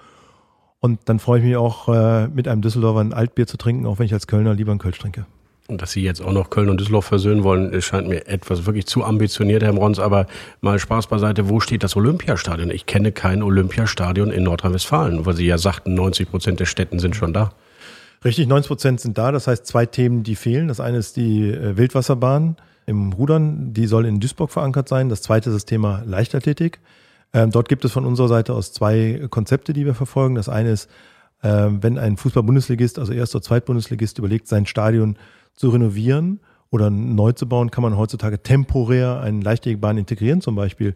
Und 0.78 1.00
dann 1.06 1.18
freue 1.18 1.40
ich 1.40 1.46
mich 1.46 1.56
auch, 1.56 1.88
äh, 1.88 2.28
mit 2.28 2.46
einem 2.46 2.62
Düsseldorfer 2.62 3.00
ein 3.00 3.12
Altbier 3.12 3.48
zu 3.48 3.56
trinken, 3.56 3.86
auch 3.86 3.98
wenn 3.98 4.06
ich 4.06 4.12
als 4.14 4.28
Kölner 4.28 4.54
lieber 4.54 4.70
einen 4.70 4.78
Kölsch 4.78 5.00
trinke. 5.00 5.26
Und 5.66 5.82
dass 5.82 5.90
Sie 5.90 6.02
jetzt 6.04 6.22
auch 6.22 6.30
noch 6.30 6.50
Köln 6.50 6.70
und 6.70 6.78
Düsseldorf 6.78 7.06
versöhnen 7.06 7.42
wollen, 7.42 7.82
scheint 7.82 8.06
mir 8.06 8.28
etwas 8.28 8.66
wirklich 8.66 8.86
zu 8.86 9.02
ambitioniert, 9.02 9.64
Herr 9.64 9.72
Brons. 9.72 9.98
Aber 9.98 10.28
mal 10.60 10.78
Spaß 10.78 11.08
beiseite, 11.08 11.48
wo 11.48 11.58
steht 11.58 11.82
das 11.82 11.96
Olympiastadion? 11.96 12.70
Ich 12.70 12.86
kenne 12.86 13.10
kein 13.10 13.42
Olympiastadion 13.42 14.30
in 14.30 14.44
Nordrhein-Westfalen, 14.44 15.26
weil 15.26 15.34
Sie 15.34 15.46
ja 15.46 15.58
sagten, 15.58 15.94
90 15.94 16.30
Prozent 16.30 16.60
der 16.60 16.66
Städten 16.66 17.00
sind 17.00 17.16
schon 17.16 17.32
da. 17.32 17.50
Richtig, 18.22 18.48
90 18.48 18.68
Prozent 18.68 19.00
sind 19.00 19.16
da. 19.16 19.32
Das 19.32 19.46
heißt, 19.46 19.66
zwei 19.66 19.86
Themen, 19.86 20.22
die 20.22 20.36
fehlen. 20.36 20.68
Das 20.68 20.80
eine 20.80 20.98
ist 20.98 21.16
die 21.16 21.50
äh, 21.50 21.76
Wildwasserbahn 21.76 22.56
im 22.86 23.12
Rudern. 23.12 23.72
Die 23.72 23.86
soll 23.86 24.04
in 24.04 24.20
Duisburg 24.20 24.50
verankert 24.50 24.88
sein. 24.88 25.08
Das 25.08 25.22
zweite 25.22 25.48
ist 25.50 25.54
das 25.54 25.64
Thema 25.64 26.02
Leichtathletik. 26.04 26.80
Ähm, 27.32 27.50
dort 27.50 27.68
gibt 27.68 27.84
es 27.84 27.92
von 27.92 28.04
unserer 28.04 28.28
Seite 28.28 28.52
aus 28.52 28.72
zwei 28.72 29.26
Konzepte, 29.30 29.72
die 29.72 29.86
wir 29.86 29.94
verfolgen. 29.94 30.34
Das 30.34 30.50
eine 30.50 30.70
ist, 30.70 30.90
äh, 31.42 31.68
wenn 31.70 31.98
ein 31.98 32.18
Fußball-Bundesligist, 32.18 32.98
also 32.98 33.12
Erst- 33.12 33.34
oder 33.34 33.42
Zweitbundesligist, 33.42 34.18
überlegt, 34.18 34.48
sein 34.48 34.66
Stadion 34.66 35.16
zu 35.54 35.70
renovieren 35.70 36.40
oder 36.70 36.90
neu 36.90 37.32
zu 37.32 37.48
bauen, 37.48 37.70
kann 37.70 37.82
man 37.82 37.96
heutzutage 37.96 38.42
temporär 38.42 39.20
eine 39.20 39.40
Leichtathletiklbahn 39.40 39.96
integrieren, 39.96 40.42
zum 40.42 40.56
Beispiel 40.56 40.94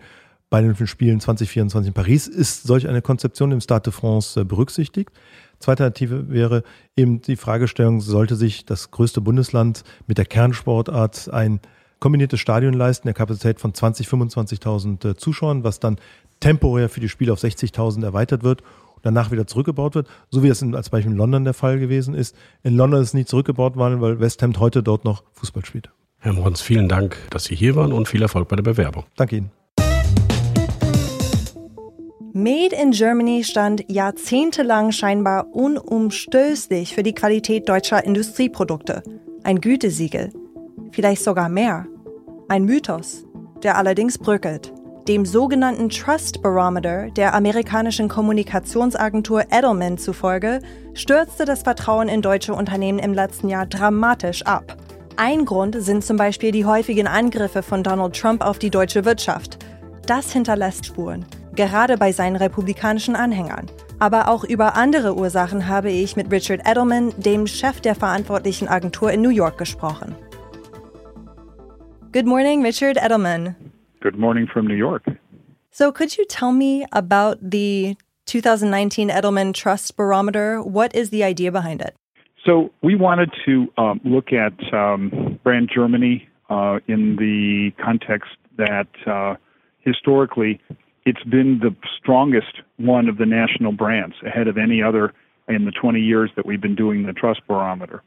bei 0.51 0.61
den 0.61 0.87
Spielen 0.87 1.21
2024 1.21 1.89
in 1.89 1.95
Paris 1.95 2.29
ist 2.29 2.65
solch 2.65 2.87
eine 2.87 3.03
Konzeption 3.03 3.51
im 3.51 3.61
Stade 3.61 3.85
de 3.85 3.93
France 3.93 4.41
äh, 4.41 4.45
berücksichtigt. 4.45 5.11
Zweite 5.59 5.85
Alternative 5.85 6.31
wäre 6.31 6.63
eben 6.97 7.23
die 7.23 7.37
Fragestellung, 7.37 8.01
sollte 8.01 8.37
sich 8.37 8.65
das 8.65 8.91
größte 8.91 9.21
Bundesland 9.21 9.85
mit 10.07 10.19
der 10.19 10.27
Kernsportart 10.27 11.33
ein 11.33 11.61
kombiniertes 12.01 12.41
Stadion 12.41 12.75
leisten, 12.75 13.07
der 13.07 13.15
Kapazität 13.15 13.61
von 13.61 13.73
20.000, 13.73 14.09
25.000 14.61 15.11
äh, 15.11 15.17
Zuschauern, 15.17 15.65
was 15.65 15.81
dann 15.81 15.97
temporär 16.41 16.89
für 16.89 17.01
die 17.01 17.09
Spiele 17.09 17.33
auf 17.33 17.41
60.000 17.41 18.05
erweitert 18.05 18.43
wird 18.43 18.63
danach 19.05 19.31
wieder 19.31 19.47
zurückgebaut 19.47 19.95
wird, 19.95 20.09
so 20.31 20.43
wie 20.43 20.49
es 20.49 20.63
in, 20.63 20.75
als 20.75 20.91
Beispiel 20.91 21.13
in 21.13 21.19
London 21.19 21.45
der 21.45 21.55
Fall 21.55 21.79
gewesen 21.79 22.15
ist. 22.15 22.35
In 22.63 22.77
London 22.77 23.01
ist 23.01 23.09
es 23.09 23.15
nie 23.15 23.25
zurückgebaut 23.25 23.77
worden, 23.77 24.01
weil 24.01 24.19
West 24.19 24.43
Ham 24.43 24.59
heute 24.59 24.83
dort 24.83 25.05
noch 25.05 25.23
Fußball 25.33 25.65
spielt. 25.65 25.91
Herr 26.19 26.33
Mons, 26.33 26.63
vielen 26.63 26.89
Dank, 26.89 27.17
dass 27.31 27.45
Sie 27.45 27.55
hier 27.55 27.77
waren 27.77 27.93
und 27.93 28.09
viel 28.09 28.23
Erfolg 28.23 28.49
bei 28.49 28.57
der 28.57 28.63
Bewerbung. 28.63 29.05
Danke 29.17 29.37
Ihnen. 29.37 29.51
Made 32.37 32.75
in 32.75 32.91
Germany 32.91 33.45
stand 33.45 33.89
jahrzehntelang 33.89 34.91
scheinbar 34.91 35.55
unumstößlich 35.55 36.93
für 36.93 37.05
die 37.05 37.15
Qualität 37.15 37.69
deutscher 37.69 38.05
Industrieprodukte. 38.05 39.05
Ein 39.45 39.61
Gütesiegel. 39.61 40.33
Vielleicht 40.91 41.23
sogar 41.23 41.49
mehr. 41.49 41.87
Ein 42.49 42.65
Mythos, 42.65 43.25
der 43.63 43.79
allerdings 43.79 44.19
bröckelt. 44.19 44.73
Dem 45.07 45.25
sogenannten 45.25 45.91
Trust 45.91 46.43
Barometer 46.43 47.09
der 47.13 47.35
amerikanischen 47.35 48.09
Kommunikationsagentur 48.09 49.45
Edelman 49.53 49.97
zufolge 49.97 50.59
stürzte 50.93 51.45
das 51.45 51.63
Vertrauen 51.63 52.09
in 52.09 52.21
deutsche 52.21 52.55
Unternehmen 52.55 52.99
im 52.99 53.15
letzten 53.15 53.49
Jahr 53.49 53.67
dramatisch 53.67 54.43
ab. 54.43 54.77
Ein 55.17 55.45
Grund 55.45 55.77
sind 55.79 56.05
zum 56.05 56.17
Beispiel 56.17 56.51
die 56.51 56.65
häufigen 56.65 57.07
Angriffe 57.07 57.63
von 57.63 57.85
Donald 57.85 58.17
Trump 58.17 58.45
auf 58.45 58.59
die 58.59 58.71
deutsche 58.71 59.05
Wirtschaft. 59.05 59.65
Das 60.09 60.33
hinterlässt 60.33 60.85
Spuren, 60.85 61.25
gerade 61.55 61.97
bei 61.97 62.13
seinen 62.13 62.37
republikanischen 62.37 63.17
Anhängern. 63.17 63.67
Aber 63.99 64.29
auch 64.29 64.45
über 64.45 64.77
andere 64.77 65.17
Ursachen 65.17 65.69
habe 65.69 65.91
ich 65.91 66.17
mit 66.17 66.31
Richard 66.31 66.63
Edelman, 66.69 67.13
dem 67.17 67.47
Chef 67.47 67.81
der 67.81 67.95
verantwortlichen 67.95 68.69
Agentur 68.69 69.13
in 69.13 69.23
New 69.23 69.31
York, 69.31 69.59
gesprochen. 69.59 70.15
Good 72.13 72.27
morning, 72.27 72.63
Richard 72.63 72.97
Edelman. 72.97 73.55
Good 74.01 74.19
morning 74.19 74.47
from 74.47 74.67
New 74.67 74.77
York. 74.77 75.03
So, 75.71 75.91
could 75.91 76.17
you 76.17 76.25
tell 76.25 76.53
me 76.53 76.87
about 76.93 77.39
the 77.41 77.97
2019 78.27 79.11
Edelman 79.11 79.53
Trust 79.53 79.97
Barometer? 79.97 80.63
What 80.63 80.95
is 80.95 81.11
the 81.11 81.25
idea 81.25 81.51
behind 81.51 81.81
it? 81.81 81.95
So, 82.45 82.71
we 82.83 82.95
wanted 82.95 83.31
to 83.47 83.67
um, 83.77 84.01
look 84.05 84.33
at 84.33 84.53
um, 84.73 85.41
brand 85.43 85.71
Germany 85.75 86.29
uh, 86.49 86.79
in 86.87 87.17
the 87.17 87.73
context 87.83 88.31
that 88.57 88.87
uh, 89.07 89.35
historically 89.81 90.61
it's 91.05 91.23
been 91.25 91.61
the 91.61 91.75
strongest 91.99 92.61
one 92.77 93.09
of 93.09 93.19
the 93.19 93.27
national 93.27 93.73
brands, 93.73 94.17
ahead 94.25 94.49
of 94.49 94.57
any 94.57 94.83
other 94.83 95.13
in 95.49 95.65
the 95.65 95.71
20 95.71 96.01
years 96.01 96.31
that 96.37 96.47
we've 96.47 96.61
been 96.61 96.75
doing 96.75 97.05
the 97.05 97.13
Trust 97.13 97.41
Barometer. 97.47 98.03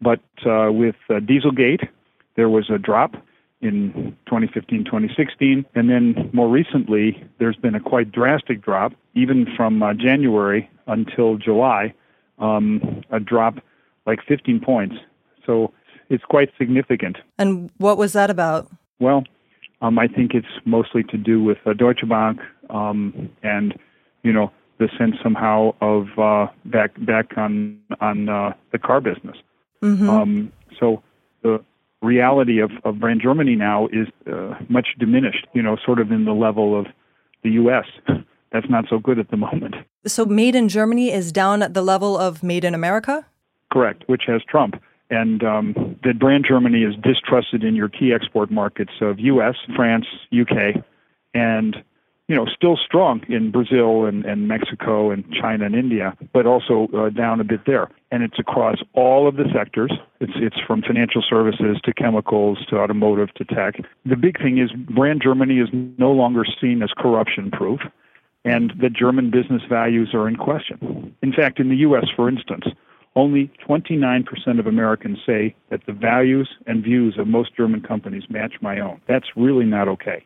But 0.00 0.20
uh, 0.46 0.70
with 0.72 0.96
uh, 1.10 1.14
Dieselgate, 1.14 1.88
there 2.36 2.48
was 2.48 2.70
a 2.70 2.78
drop 2.78 3.14
in 3.60 4.16
2015, 4.26 4.84
2016. 4.84 5.66
And 5.74 5.90
then 5.90 6.30
more 6.32 6.48
recently, 6.48 7.22
there's 7.38 7.56
been 7.56 7.74
a 7.74 7.80
quite 7.80 8.12
drastic 8.12 8.62
drop, 8.62 8.92
even 9.14 9.46
from 9.56 9.82
uh, 9.82 9.94
January 9.94 10.70
until 10.86 11.36
July, 11.36 11.92
um, 12.38 13.02
a 13.10 13.20
drop 13.20 13.56
like 14.06 14.20
15 14.26 14.60
points. 14.60 14.96
So 15.44 15.72
it's 16.08 16.24
quite 16.24 16.50
significant. 16.56 17.18
And 17.38 17.70
what 17.78 17.98
was 17.98 18.12
that 18.12 18.30
about? 18.30 18.70
Well, 19.00 19.24
um, 19.80 19.98
I 19.98 20.08
think 20.08 20.34
it's 20.34 20.46
mostly 20.64 21.02
to 21.04 21.16
do 21.16 21.42
with 21.42 21.58
uh, 21.66 21.72
Deutsche 21.72 22.08
Bank 22.08 22.40
um, 22.70 23.30
and, 23.42 23.74
you 24.22 24.32
know, 24.32 24.50
the 24.78 24.88
sense 24.96 25.16
somehow 25.22 25.74
of 25.80 26.06
uh, 26.18 26.46
back 26.64 26.92
back 27.04 27.36
on 27.36 27.80
on 28.00 28.28
uh, 28.28 28.52
the 28.70 28.78
car 28.78 29.00
business. 29.00 29.36
Mm-hmm. 29.82 30.08
Um, 30.08 30.52
so 30.78 31.02
the 31.42 31.64
reality 32.02 32.60
of, 32.60 32.70
of 32.84 33.00
brand 33.00 33.20
Germany 33.22 33.56
now 33.56 33.88
is 33.88 34.06
uh, 34.32 34.54
much 34.68 34.88
diminished, 34.98 35.46
you 35.52 35.62
know, 35.62 35.76
sort 35.84 36.00
of 36.00 36.12
in 36.12 36.24
the 36.24 36.32
level 36.32 36.78
of 36.78 36.86
the 37.42 37.50
U.S. 37.50 37.86
That's 38.52 38.68
not 38.70 38.86
so 38.88 38.98
good 38.98 39.18
at 39.18 39.30
the 39.30 39.36
moment. 39.36 39.74
So, 40.06 40.24
made 40.24 40.54
in 40.54 40.68
Germany 40.68 41.12
is 41.12 41.32
down 41.32 41.62
at 41.62 41.74
the 41.74 41.82
level 41.82 42.16
of 42.16 42.42
made 42.42 42.64
in 42.64 42.74
America? 42.74 43.26
Correct, 43.70 44.04
which 44.06 44.22
has 44.26 44.42
Trump. 44.48 44.80
And 45.10 45.42
um, 45.42 45.98
that 46.04 46.18
brand 46.18 46.44
Germany 46.46 46.82
is 46.82 46.94
distrusted 47.02 47.64
in 47.64 47.74
your 47.74 47.88
key 47.88 48.12
export 48.12 48.50
markets 48.50 48.92
of 49.00 49.18
U.S., 49.18 49.54
France, 49.74 50.06
UK, 50.32 50.84
and 51.34 51.76
you 52.28 52.36
know, 52.36 52.44
still 52.44 52.76
strong 52.76 53.22
in 53.28 53.50
Brazil 53.50 54.04
and, 54.04 54.24
and 54.26 54.46
Mexico 54.46 55.10
and 55.10 55.24
China 55.32 55.64
and 55.64 55.74
India, 55.74 56.14
but 56.34 56.44
also 56.44 56.86
uh, 56.94 57.08
down 57.08 57.40
a 57.40 57.44
bit 57.44 57.60
there. 57.66 57.88
And 58.10 58.22
it's 58.22 58.38
across 58.38 58.76
all 58.92 59.26
of 59.26 59.36
the 59.36 59.44
sectors. 59.52 59.90
It's 60.20 60.32
it's 60.36 60.58
from 60.66 60.82
financial 60.82 61.22
services 61.28 61.78
to 61.84 61.94
chemicals 61.94 62.58
to 62.68 62.76
automotive 62.76 63.32
to 63.34 63.44
tech. 63.44 63.76
The 64.04 64.16
big 64.16 64.38
thing 64.38 64.58
is 64.58 64.70
brand 64.72 65.22
Germany 65.22 65.58
is 65.58 65.68
no 65.72 66.12
longer 66.12 66.44
seen 66.60 66.82
as 66.82 66.90
corruption 66.98 67.50
proof, 67.50 67.80
and 68.44 68.74
the 68.78 68.90
German 68.90 69.30
business 69.30 69.62
values 69.68 70.10
are 70.12 70.28
in 70.28 70.36
question. 70.36 71.14
In 71.22 71.32
fact, 71.32 71.60
in 71.60 71.70
the 71.70 71.76
U.S., 71.76 72.06
for 72.14 72.28
instance, 72.28 72.64
only 73.18 73.50
29% 73.68 74.24
of 74.60 74.66
Americans 74.66 75.18
say 75.26 75.54
that 75.70 75.80
the 75.86 75.92
values 75.92 76.48
and 76.66 76.84
views 76.84 77.16
of 77.18 77.26
most 77.26 77.54
German 77.56 77.80
companies 77.82 78.22
match 78.30 78.54
my 78.60 78.78
own. 78.78 79.00
That's 79.08 79.26
really 79.36 79.64
not 79.64 79.88
okay. 79.88 80.24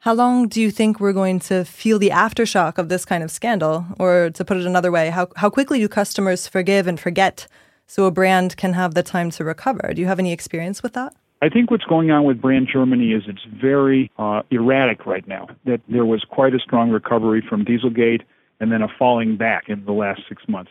How 0.00 0.14
long 0.14 0.48
do 0.48 0.60
you 0.60 0.70
think 0.70 1.00
we're 1.00 1.12
going 1.12 1.38
to 1.40 1.64
feel 1.64 1.98
the 1.98 2.10
aftershock 2.10 2.78
of 2.78 2.88
this 2.88 3.04
kind 3.04 3.22
of 3.22 3.30
scandal? 3.30 3.84
Or 3.98 4.30
to 4.30 4.44
put 4.44 4.56
it 4.56 4.64
another 4.64 4.90
way, 4.90 5.10
how, 5.10 5.28
how 5.36 5.50
quickly 5.50 5.80
do 5.80 5.88
customers 5.88 6.48
forgive 6.48 6.86
and 6.86 6.98
forget 6.98 7.46
so 7.86 8.04
a 8.04 8.10
brand 8.10 8.56
can 8.56 8.72
have 8.72 8.94
the 8.94 9.02
time 9.02 9.30
to 9.32 9.44
recover? 9.44 9.92
Do 9.92 10.00
you 10.00 10.06
have 10.06 10.18
any 10.18 10.32
experience 10.32 10.82
with 10.82 10.94
that? 10.94 11.14
I 11.42 11.48
think 11.48 11.70
what's 11.70 11.84
going 11.84 12.10
on 12.10 12.24
with 12.24 12.40
brand 12.40 12.68
Germany 12.72 13.12
is 13.12 13.24
it's 13.26 13.44
very 13.60 14.10
uh, 14.18 14.42
erratic 14.50 15.04
right 15.04 15.26
now. 15.28 15.48
That 15.66 15.80
there 15.88 16.06
was 16.06 16.24
quite 16.28 16.54
a 16.54 16.58
strong 16.58 16.90
recovery 16.90 17.44
from 17.46 17.64
Dieselgate 17.64 18.22
and 18.60 18.72
then 18.72 18.82
a 18.82 18.88
falling 18.98 19.36
back 19.36 19.68
in 19.68 19.84
the 19.84 19.92
last 19.92 20.22
six 20.28 20.42
months. 20.48 20.70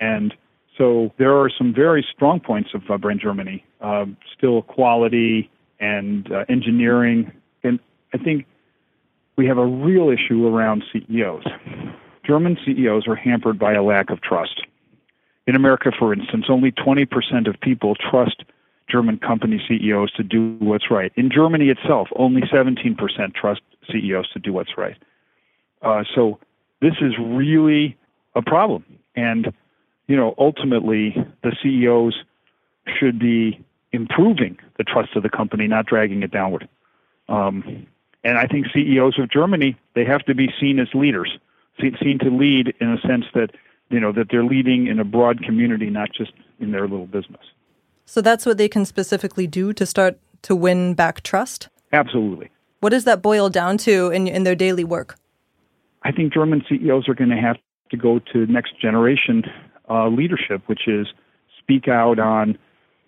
And 0.00 0.34
so 0.78 1.12
there 1.18 1.36
are 1.36 1.50
some 1.50 1.74
very 1.74 2.06
strong 2.14 2.40
points 2.40 2.70
of 2.72 2.82
uh, 2.88 2.96
brand 2.96 3.20
Germany. 3.20 3.64
Uh, 3.80 4.06
still 4.36 4.62
quality 4.62 5.50
and 5.80 6.32
uh, 6.32 6.44
engineering 6.48 7.30
and 7.62 7.78
I 8.14 8.18
think 8.18 8.46
we 9.36 9.46
have 9.46 9.58
a 9.58 9.66
real 9.66 10.08
issue 10.08 10.46
around 10.46 10.84
CEOs. 10.92 11.44
German 12.24 12.58
CEOs 12.64 13.06
are 13.06 13.14
hampered 13.14 13.58
by 13.58 13.72
a 13.72 13.82
lack 13.82 14.10
of 14.10 14.20
trust. 14.20 14.62
In 15.46 15.54
America, 15.54 15.92
for 15.96 16.12
instance, 16.12 16.46
only 16.48 16.72
20% 16.72 17.48
of 17.48 17.58
people 17.60 17.94
trust 17.94 18.44
German 18.90 19.18
company 19.18 19.62
CEOs 19.66 20.12
to 20.12 20.22
do 20.22 20.56
what's 20.58 20.90
right. 20.90 21.12
In 21.16 21.30
Germany 21.30 21.68
itself, 21.68 22.08
only 22.16 22.42
17% 22.42 23.34
trust 23.34 23.60
CEOs 23.90 24.28
to 24.32 24.38
do 24.38 24.52
what's 24.52 24.76
right. 24.76 24.96
Uh, 25.82 26.04
so 26.14 26.38
this 26.80 26.94
is 27.00 27.14
really 27.18 27.96
a 28.34 28.42
problem. 28.42 28.84
And, 29.14 29.52
you 30.08 30.16
know, 30.16 30.34
ultimately, 30.38 31.14
the 31.42 31.54
CEOs 31.62 32.24
should 32.98 33.18
be 33.18 33.64
improving 33.92 34.58
the 34.76 34.84
trust 34.84 35.14
of 35.14 35.22
the 35.22 35.28
company, 35.28 35.68
not 35.68 35.86
dragging 35.86 36.22
it 36.22 36.30
downward. 36.30 36.68
Um, 37.28 37.86
and 38.24 38.38
I 38.38 38.46
think 38.46 38.66
CEOs 38.74 39.18
of 39.18 39.30
Germany 39.30 39.76
they 39.94 40.04
have 40.04 40.24
to 40.24 40.34
be 40.34 40.48
seen 40.60 40.78
as 40.80 40.88
leaders, 40.94 41.38
seen 41.80 42.18
to 42.20 42.30
lead 42.30 42.74
in 42.80 42.92
a 42.92 43.00
sense 43.06 43.26
that 43.34 43.50
you 43.90 44.00
know 44.00 44.12
that 44.12 44.28
they're 44.30 44.44
leading 44.44 44.86
in 44.86 44.98
a 44.98 45.04
broad 45.04 45.42
community, 45.42 45.90
not 45.90 46.10
just 46.12 46.32
in 46.58 46.72
their 46.72 46.88
little 46.88 47.06
business. 47.06 47.40
So 48.06 48.20
that's 48.20 48.46
what 48.46 48.58
they 48.58 48.68
can 48.68 48.84
specifically 48.84 49.46
do 49.46 49.72
to 49.74 49.86
start 49.86 50.18
to 50.42 50.56
win 50.56 50.94
back 50.94 51.22
trust. 51.22 51.68
Absolutely. 51.92 52.50
What 52.80 52.90
does 52.90 53.04
that 53.04 53.22
boil 53.22 53.50
down 53.50 53.76
to 53.78 54.10
in 54.10 54.26
in 54.26 54.44
their 54.44 54.54
daily 54.54 54.84
work? 54.84 55.16
I 56.02 56.12
think 56.12 56.32
German 56.32 56.64
CEOs 56.68 57.08
are 57.08 57.14
going 57.14 57.30
to 57.30 57.36
have 57.36 57.56
to 57.90 57.96
go 57.96 58.18
to 58.32 58.46
next 58.46 58.80
generation 58.80 59.44
uh, 59.88 60.08
leadership, 60.08 60.62
which 60.66 60.86
is 60.86 61.06
speak 61.58 61.88
out 61.88 62.18
on 62.18 62.58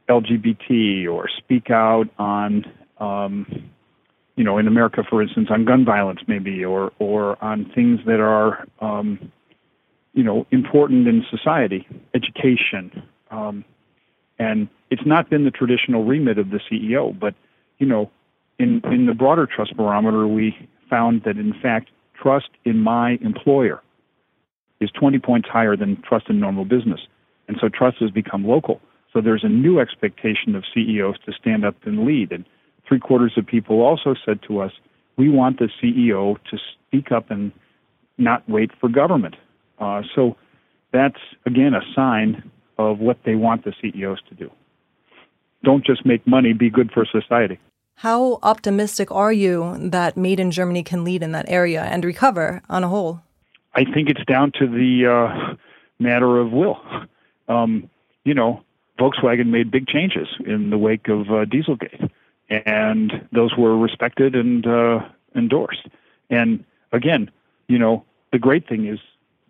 LGBT 0.08 1.08
or 1.08 1.28
speak 1.38 1.70
out 1.70 2.08
on, 2.18 2.64
um, 2.98 3.70
you 4.36 4.44
know, 4.44 4.58
in 4.58 4.66
America, 4.66 5.02
for 5.08 5.22
instance, 5.22 5.48
on 5.50 5.64
gun 5.64 5.84
violence, 5.84 6.20
maybe, 6.26 6.64
or 6.64 6.92
or 6.98 7.42
on 7.42 7.70
things 7.74 8.00
that 8.06 8.20
are, 8.20 8.66
um, 8.80 9.32
you 10.12 10.24
know, 10.24 10.46
important 10.50 11.06
in 11.06 11.24
society, 11.30 11.86
education, 12.14 13.02
um, 13.30 13.64
and 14.38 14.68
it's 14.90 15.06
not 15.06 15.30
been 15.30 15.44
the 15.44 15.50
traditional 15.50 16.04
remit 16.04 16.38
of 16.38 16.50
the 16.50 16.60
CEO, 16.70 17.18
but 17.18 17.34
you 17.78 17.86
know, 17.86 18.10
in 18.58 18.82
in 18.86 19.06
the 19.06 19.14
broader 19.14 19.46
trust 19.46 19.76
barometer, 19.76 20.26
we 20.26 20.68
found 20.88 21.22
that 21.24 21.36
in 21.36 21.54
fact, 21.62 21.90
trust 22.14 22.50
in 22.64 22.78
my 22.78 23.12
employer 23.22 23.80
is 24.80 24.90
20 24.92 25.18
points 25.18 25.48
higher 25.48 25.76
than 25.76 26.00
trust 26.02 26.28
in 26.28 26.40
normal 26.40 26.64
business. 26.64 27.00
And 27.48 27.56
so 27.60 27.68
trust 27.68 27.98
has 28.00 28.10
become 28.10 28.46
local. 28.46 28.80
So 29.12 29.20
there's 29.20 29.44
a 29.44 29.48
new 29.48 29.80
expectation 29.80 30.54
of 30.54 30.64
CEOs 30.72 31.16
to 31.26 31.32
stand 31.32 31.64
up 31.64 31.74
and 31.84 32.04
lead. 32.06 32.32
And 32.32 32.44
three 32.86 33.00
quarters 33.00 33.32
of 33.36 33.46
people 33.46 33.80
also 33.80 34.14
said 34.24 34.40
to 34.48 34.60
us, 34.60 34.72
we 35.16 35.28
want 35.28 35.58
the 35.58 35.68
CEO 35.82 36.36
to 36.50 36.58
speak 36.72 37.12
up 37.12 37.30
and 37.30 37.52
not 38.18 38.48
wait 38.48 38.70
for 38.80 38.88
government. 38.88 39.36
Uh, 39.78 40.02
so 40.14 40.36
that's, 40.92 41.18
again, 41.44 41.74
a 41.74 41.82
sign 41.94 42.50
of 42.78 42.98
what 42.98 43.18
they 43.24 43.34
want 43.34 43.64
the 43.64 43.74
CEOs 43.80 44.20
to 44.28 44.34
do. 44.34 44.50
Don't 45.62 45.84
just 45.84 46.06
make 46.06 46.26
money, 46.26 46.52
be 46.52 46.70
good 46.70 46.90
for 46.92 47.04
society. 47.04 47.58
How 47.96 48.38
optimistic 48.42 49.10
are 49.10 49.32
you 49.32 49.76
that 49.90 50.16
Made 50.16 50.40
in 50.40 50.50
Germany 50.50 50.82
can 50.82 51.04
lead 51.04 51.22
in 51.22 51.32
that 51.32 51.44
area 51.48 51.82
and 51.82 52.02
recover 52.02 52.62
on 52.70 52.82
a 52.82 52.88
whole? 52.88 53.20
I 53.74 53.84
think 53.84 54.08
it's 54.08 54.24
down 54.24 54.52
to 54.58 54.66
the 54.66 55.06
uh, 55.06 55.54
matter 55.98 56.38
of 56.38 56.50
will. 56.52 56.80
Um, 57.48 57.88
you 58.24 58.34
know, 58.34 58.62
Volkswagen 58.98 59.46
made 59.46 59.70
big 59.70 59.86
changes 59.86 60.28
in 60.44 60.70
the 60.70 60.78
wake 60.78 61.08
of 61.08 61.22
uh, 61.28 61.44
Dieselgate, 61.44 62.10
and 62.48 63.28
those 63.32 63.56
were 63.56 63.78
respected 63.78 64.34
and 64.34 64.66
uh, 64.66 65.00
endorsed. 65.34 65.88
And 66.30 66.64
again, 66.92 67.30
you 67.68 67.78
know, 67.78 68.04
the 68.32 68.38
great 68.38 68.68
thing 68.68 68.86
is 68.86 68.98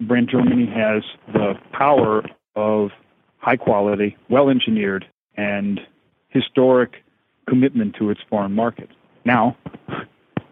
brand 0.01 0.29
Germany 0.31 0.67
has 0.67 1.03
the 1.33 1.55
power 1.73 2.23
of 2.57 2.91
high 3.39 3.57
quality, 3.57 4.17
well 4.29 4.51
engineered, 4.51 5.07
and 5.37 5.81
historic 6.29 7.03
commitment 7.49 7.97
to 7.97 8.11
its 8.11 8.21
foreign 8.29 8.53
market. 8.53 8.91
Now, 9.25 9.57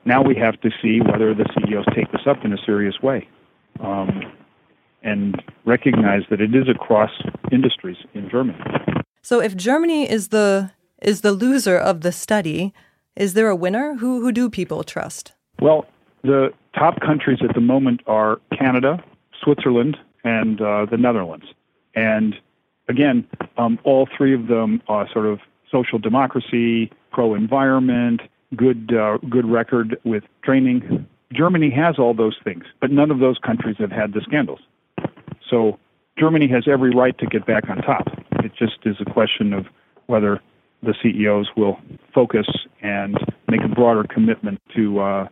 now 0.04 0.22
we 0.22 0.34
have 0.37 0.60
to 0.62 0.70
see 0.82 1.00
whether 1.00 1.34
the 1.34 1.46
CEOs 1.54 1.84
take 1.94 2.10
this 2.12 2.22
up 2.26 2.44
in 2.44 2.52
a 2.52 2.58
serious 2.64 3.00
way 3.02 3.28
um, 3.80 4.23
and 5.02 5.42
recognize 5.64 6.23
that 6.30 6.40
it 6.40 6.54
is 6.54 6.68
across 6.68 7.11
industries 7.52 7.97
in 8.14 8.28
Germany. 8.30 8.58
So, 9.23 9.40
if 9.40 9.56
Germany 9.56 10.11
is 10.11 10.28
the 10.28 10.70
is 11.02 11.20
the 11.20 11.32
loser 11.32 11.78
of 11.78 12.00
the 12.00 12.12
study, 12.12 12.73
is 13.16 13.35
there 13.35 13.49
a 13.49 13.56
winner? 13.56 13.97
Who 13.97 14.20
who 14.20 14.32
do 14.32 14.50
people 14.50 14.85
trust? 14.85 15.32
Well, 15.61 15.87
the 16.23 16.52
top 16.75 17.00
countries 17.00 17.38
at 17.42 17.54
the 17.54 17.61
moment 17.61 18.00
are 18.06 18.40
Canada, 18.56 19.02
Switzerland, 19.42 19.97
and 20.25 20.61
uh, 20.61 20.87
the 20.90 20.97
Netherlands. 20.97 21.47
And 21.94 22.35
again, 22.88 23.26
um, 23.56 23.78
all 23.85 24.08
three 24.16 24.35
of 24.35 24.47
them 24.47 24.82
are 24.88 25.08
sort 25.12 25.26
of 25.26 25.40
social 25.70 25.99
democracy, 25.99 26.90
pro 27.12 27.35
environment, 27.35 28.23
good 28.56 28.92
uh, 28.94 29.18
good 29.28 29.47
record 29.47 29.99
with 30.04 30.25
training 30.42 31.06
Germany 31.32 31.70
has 31.70 31.99
all 31.99 32.14
those 32.14 32.37
things, 32.42 32.64
but 32.80 32.90
none 32.90 33.11
of 33.11 33.18
those 33.18 33.38
countries 33.38 33.76
have 33.78 33.92
had 33.92 34.12
the 34.14 34.20
scandals. 34.23 34.61
So 35.50 35.78
Germany 36.18 36.49
has 36.49 36.64
every 36.66 36.90
right 36.90 37.16
to 37.18 37.26
get 37.26 37.47
back 37.47 37.68
on 37.68 37.78
top. 37.78 38.08
It 38.44 38.52
just 38.58 38.78
is 38.85 38.97
a 39.00 39.11
question 39.11 39.52
of 39.52 39.66
whether 40.06 40.40
the 40.82 40.94
CEOs 41.02 41.50
will 41.56 41.78
focus 42.14 42.47
and 42.82 43.18
make 43.49 43.62
a 43.62 43.68
broader 43.68 44.04
commitment 44.04 44.61
to 44.75 45.00
uh, 45.00 45.28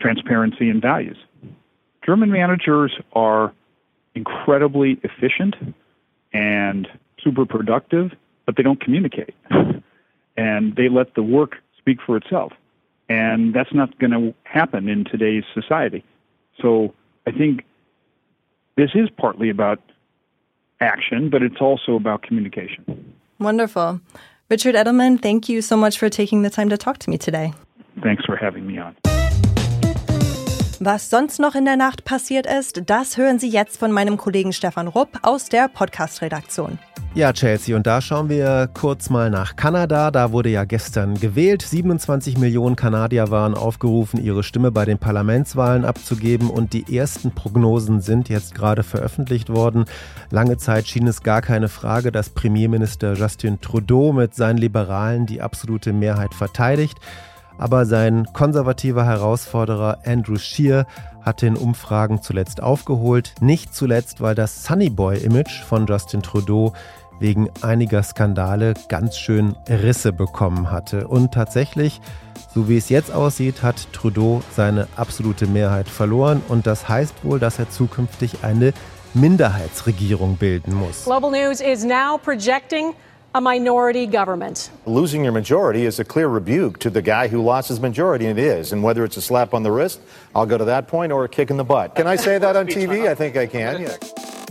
transparency 0.00 0.70
and 0.70 0.80
values. 0.80 1.16
German 2.04 2.30
managers 2.30 2.92
are 3.12 3.52
incredibly 4.14 5.00
efficient 5.02 5.56
and 6.32 6.88
super 7.22 7.44
productive, 7.46 8.12
but 8.46 8.56
they 8.56 8.62
don't 8.62 8.80
communicate. 8.80 9.34
And 10.36 10.74
they 10.74 10.88
let 10.88 11.14
the 11.14 11.22
work 11.22 11.58
speak 11.78 11.98
for 12.04 12.16
itself. 12.16 12.50
And 13.08 13.54
that's 13.54 13.72
not 13.72 13.98
going 13.98 14.12
to 14.12 14.34
happen 14.44 14.88
in 14.88 15.04
today's 15.04 15.44
society. 15.52 16.04
So 16.60 16.94
I 17.26 17.32
think 17.32 17.64
this 18.76 18.90
is 18.94 19.10
partly 19.10 19.50
about 19.50 19.80
action, 20.80 21.30
but 21.30 21.42
it's 21.42 21.60
also 21.60 21.94
about 21.94 22.22
communication. 22.22 23.14
Wonderful. 23.38 24.00
Richard 24.50 24.74
Edelman, 24.74 25.20
thank 25.20 25.48
you 25.48 25.62
so 25.62 25.76
much 25.76 25.98
for 25.98 26.08
taking 26.08 26.42
the 26.42 26.50
time 26.50 26.68
to 26.68 26.76
talk 26.76 26.98
to 26.98 27.10
me 27.10 27.18
today. 27.18 27.52
Thanks 28.02 28.24
for 28.24 28.36
having 28.36 28.66
me 28.66 28.78
on. 28.78 28.96
Was 30.80 31.08
sonst 31.08 31.38
noch 31.38 31.54
in 31.54 31.64
der 31.64 31.76
Nacht 31.76 32.04
passiert 32.04 32.46
ist, 32.46 32.82
das 32.86 33.16
hören 33.16 33.38
Sie 33.38 33.48
jetzt 33.48 33.78
von 33.78 33.92
meinem 33.92 34.16
Kollegen 34.16 34.52
Stefan 34.52 34.88
Rupp 34.88 35.20
aus 35.22 35.48
der 35.48 35.68
Podcast-Redaktion. 35.68 36.78
Ja, 37.14 37.32
Chelsea, 37.32 37.76
und 37.76 37.86
da 37.86 38.00
schauen 38.00 38.28
wir 38.28 38.68
kurz 38.74 39.08
mal 39.08 39.30
nach 39.30 39.54
Kanada. 39.54 40.10
Da 40.10 40.32
wurde 40.32 40.48
ja 40.48 40.64
gestern 40.64 41.14
gewählt. 41.14 41.62
27 41.62 42.38
Millionen 42.38 42.74
Kanadier 42.74 43.30
waren 43.30 43.54
aufgerufen, 43.54 44.20
ihre 44.20 44.42
Stimme 44.42 44.72
bei 44.72 44.84
den 44.84 44.98
Parlamentswahlen 44.98 45.84
abzugeben. 45.84 46.50
Und 46.50 46.72
die 46.72 46.96
ersten 46.96 47.30
Prognosen 47.30 48.00
sind 48.00 48.28
jetzt 48.28 48.56
gerade 48.56 48.82
veröffentlicht 48.82 49.48
worden. 49.50 49.84
Lange 50.30 50.56
Zeit 50.56 50.88
schien 50.88 51.06
es 51.06 51.22
gar 51.22 51.40
keine 51.40 51.68
Frage, 51.68 52.10
dass 52.10 52.30
Premierminister 52.30 53.14
Justin 53.14 53.60
Trudeau 53.60 54.12
mit 54.12 54.34
seinen 54.34 54.58
Liberalen 54.58 55.26
die 55.26 55.40
absolute 55.40 55.92
Mehrheit 55.92 56.34
verteidigt. 56.34 56.98
Aber 57.58 57.86
sein 57.86 58.26
konservativer 58.32 59.04
Herausforderer 59.04 59.98
Andrew 60.04 60.36
Scheer 60.36 60.86
hat 61.22 61.42
den 61.42 61.56
Umfragen 61.56 62.20
zuletzt 62.20 62.62
aufgeholt. 62.62 63.34
Nicht 63.40 63.74
zuletzt, 63.74 64.20
weil 64.20 64.34
das 64.34 64.64
Sunnyboy-Image 64.64 65.62
von 65.62 65.86
Justin 65.86 66.22
Trudeau 66.22 66.72
wegen 67.20 67.48
einiger 67.62 68.02
Skandale 68.02 68.74
ganz 68.88 69.16
schön 69.16 69.54
Risse 69.68 70.12
bekommen 70.12 70.70
hatte. 70.70 71.06
Und 71.08 71.32
tatsächlich, 71.32 72.00
so 72.52 72.68
wie 72.68 72.76
es 72.76 72.88
jetzt 72.88 73.12
aussieht, 73.12 73.62
hat 73.62 73.92
Trudeau 73.92 74.42
seine 74.54 74.88
absolute 74.96 75.46
Mehrheit 75.46 75.88
verloren. 75.88 76.42
Und 76.48 76.66
das 76.66 76.88
heißt 76.88 77.24
wohl, 77.24 77.38
dass 77.38 77.58
er 77.58 77.70
zukünftig 77.70 78.38
eine 78.42 78.72
Minderheitsregierung 79.14 80.36
bilden 80.36 80.74
muss. 80.74 81.04
Global 81.04 81.30
News 81.30 81.60
is 81.60 81.84
now 81.84 82.18
projecting 82.18 82.94
a 83.34 83.40
minority 83.40 84.06
government. 84.06 84.70
Losing 84.86 85.24
your 85.24 85.32
majority 85.32 85.86
is 85.86 85.98
a 85.98 86.04
clear 86.04 86.28
rebuke 86.28 86.78
to 86.78 86.90
the 86.90 87.02
guy 87.02 87.28
who 87.28 87.42
lost 87.42 87.68
his 87.68 87.80
majority, 87.80 88.26
and 88.26 88.38
it 88.38 88.44
is. 88.44 88.72
And 88.72 88.82
whether 88.82 89.04
it's 89.04 89.16
a 89.16 89.22
slap 89.22 89.54
on 89.54 89.64
the 89.64 89.72
wrist, 89.72 90.00
I'll 90.34 90.46
go 90.46 90.56
to 90.56 90.64
that 90.66 90.86
point, 90.86 91.12
or 91.12 91.24
a 91.24 91.28
kick 91.28 91.50
in 91.50 91.56
the 91.56 91.64
butt. 91.64 91.96
Can 91.96 92.06
I 92.06 92.16
say 92.16 92.38
that 92.38 92.56
on 92.56 92.66
TV? 92.66 93.08
I 93.10 93.14
think 93.14 93.36
I 93.36 93.46
can. 93.46 93.82
Yeah. 93.82 93.96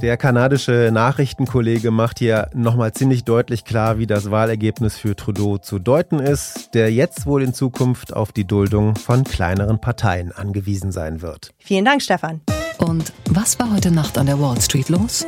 Der 0.02 0.18
kanadische 0.18 0.90
Nachrichtenkollege 0.92 1.90
macht 1.90 2.20
hier 2.20 2.50
nochmal 2.54 2.92
ziemlich 2.92 3.24
deutlich 3.24 3.64
klar, 3.64 4.00
wie 4.00 4.08
das 4.08 4.32
Wahlergebnis 4.32 4.98
für 4.98 5.16
Trudeau 5.16 5.60
zu 5.60 5.80
deuten 5.80 6.20
ist, 6.20 6.74
der 6.74 6.92
jetzt 6.92 7.26
wohl 7.26 7.42
in 7.42 7.54
Zukunft 7.54 8.14
auf 8.14 8.34
die 8.34 8.46
Duldung 8.46 8.96
von 8.96 9.24
kleineren 9.24 9.80
Parteien 9.80 10.34
angewiesen 10.34 10.92
sein 10.92 11.22
wird. 11.22 11.54
Vielen 11.58 11.86
Dank, 11.86 12.02
Stefan. 12.02 12.42
Und 12.80 13.14
was 13.30 13.58
war 13.60 13.72
heute 13.72 13.92
Nacht 13.92 14.18
an 14.18 14.26
der 14.26 14.42
Wall 14.42 14.60
Street 14.60 14.90
los? 14.90 15.26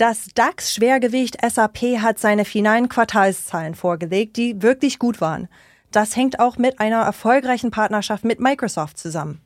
Das 0.00 0.28
DAX-Schwergewicht 0.34 1.36
SAP 1.46 1.98
hat 2.00 2.18
seine 2.18 2.46
finalen 2.46 2.88
Quartalszahlen 2.88 3.74
vorgelegt, 3.74 4.38
die 4.38 4.62
wirklich 4.62 4.98
gut 4.98 5.20
waren. 5.20 5.46
Das 5.90 6.16
hängt 6.16 6.40
auch 6.40 6.56
mit 6.56 6.80
einer 6.80 7.02
erfolgreichen 7.02 7.70
Partnerschaft 7.70 8.24
mit 8.24 8.40
Microsoft 8.40 8.96
zusammen. 8.96 9.42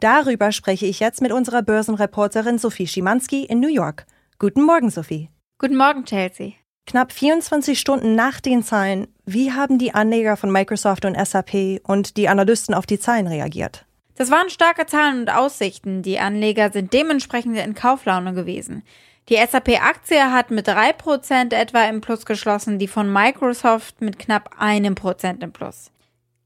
Darüber 0.00 0.52
spreche 0.52 0.86
ich 0.86 1.00
jetzt 1.00 1.20
mit 1.20 1.32
unserer 1.32 1.60
Börsenreporterin 1.60 2.56
Sophie 2.56 2.86
Schimanski 2.86 3.44
in 3.44 3.60
New 3.60 3.68
York. 3.68 4.06
Guten 4.38 4.62
Morgen, 4.62 4.88
Sophie. 4.88 5.28
Guten 5.58 5.76
Morgen, 5.76 6.06
Chelsea. 6.06 6.52
Knapp 6.86 7.12
24 7.12 7.78
Stunden 7.78 8.14
nach 8.14 8.40
den 8.40 8.62
Zahlen, 8.62 9.06
wie 9.26 9.52
haben 9.52 9.76
die 9.76 9.92
Anleger 9.92 10.38
von 10.38 10.50
Microsoft 10.50 11.04
und 11.04 11.14
SAP 11.14 11.82
und 11.82 12.16
die 12.16 12.30
Analysten 12.30 12.74
auf 12.74 12.86
die 12.86 12.98
Zahlen 12.98 13.26
reagiert? 13.26 13.84
Das 14.14 14.30
waren 14.30 14.48
starke 14.48 14.86
Zahlen 14.86 15.20
und 15.20 15.30
Aussichten. 15.30 16.00
Die 16.00 16.18
Anleger 16.18 16.72
sind 16.72 16.94
dementsprechend 16.94 17.58
in 17.58 17.74
Kauflaune 17.74 18.32
gewesen. 18.32 18.82
Die 19.30 19.36
SAP-Aktie 19.36 20.32
hat 20.32 20.50
mit 20.50 20.68
3% 20.68 21.54
etwa 21.54 21.84
im 21.84 22.00
Plus 22.00 22.26
geschlossen, 22.26 22.80
die 22.80 22.88
von 22.88 23.12
Microsoft 23.12 24.00
mit 24.00 24.18
knapp 24.18 24.50
einem 24.58 24.96
Prozent 24.96 25.44
im 25.44 25.52
Plus. 25.52 25.92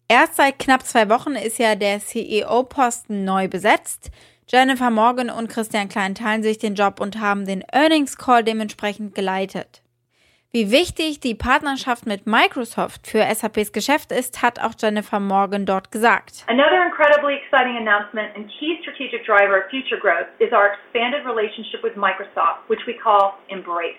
Erst 0.07 0.37
seit 0.37 0.59
knapp 0.59 0.85
zwei 0.85 1.09
Wochen 1.09 1.35
ist 1.35 1.59
ja 1.59 1.77
der 1.77 2.01
CEO-Posten 2.01 3.25
neu 3.25 3.49
besetzt. 3.49 4.11
Jennifer 4.49 4.91
Morgan 4.91 5.31
und 5.31 5.49
Christian 5.49 5.89
Klein 5.89 6.15
teilen 6.15 6.43
sich 6.43 6.59
den 6.59 6.75
Job 6.75 7.01
und 7.01 7.19
haben 7.21 7.47
den 7.47 7.65
Earnings 7.73 8.19
Call 8.19 8.45
dementsprechend 8.45 9.15
geleitet. 9.15 9.81
Wie 10.55 10.71
wichtig 10.71 11.19
die 11.19 11.35
Partnerschaft 11.35 12.07
mit 12.07 12.29
Microsoft 12.29 13.09
für 13.09 13.27
SAPs 13.35 13.73
Geschäft 13.73 14.13
ist, 14.13 14.41
hat 14.41 14.61
auch 14.61 14.71
Jennifer 14.81 15.19
Morgan 15.19 15.67
dort 15.67 15.91
gesagt. 15.91 16.45
Another 16.47 16.87
incredibly 16.87 17.35
exciting 17.35 17.77
announcement 17.77 18.29
and 18.37 18.49
key 18.49 18.79
strategic 18.83 19.27
driver 19.27 19.59
of 19.59 19.69
future 19.69 19.99
growth 19.99 20.29
is 20.39 20.53
our 20.53 20.71
expanded 20.71 21.27
relationship 21.27 21.83
with 21.83 21.97
Microsoft, 21.97 22.61
which 22.69 22.87
we 22.87 22.95
call 22.95 23.33
Embrace. 23.49 23.99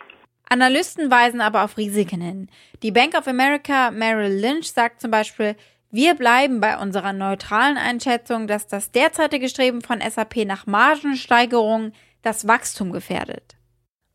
Analysten 0.50 1.12
weisen 1.12 1.42
aber 1.42 1.66
auf 1.66 1.76
Risiken 1.76 2.22
hin. 2.22 2.48
Die 2.84 2.92
Bank 2.92 3.18
of 3.18 3.28
America 3.28 3.92
Merrill 3.92 4.40
Lynch 4.40 4.72
sagt 4.72 5.02
zum 5.02 5.12
Beispiel, 5.12 5.58
wir 5.92 6.14
bleiben 6.14 6.62
bei 6.62 6.78
unserer 6.78 7.12
neutralen 7.12 7.78
Einschätzung, 7.78 8.48
dass 8.48 8.66
das 8.70 8.94
derzeitige 8.94 9.50
Streben 9.50 9.82
von 9.82 10.00
SAP 10.00 10.46
nach 10.46 10.68
Margensteigerung 10.68 11.92
das 12.22 12.48
Wachstum 12.48 12.94
gefährdet. 12.94 13.55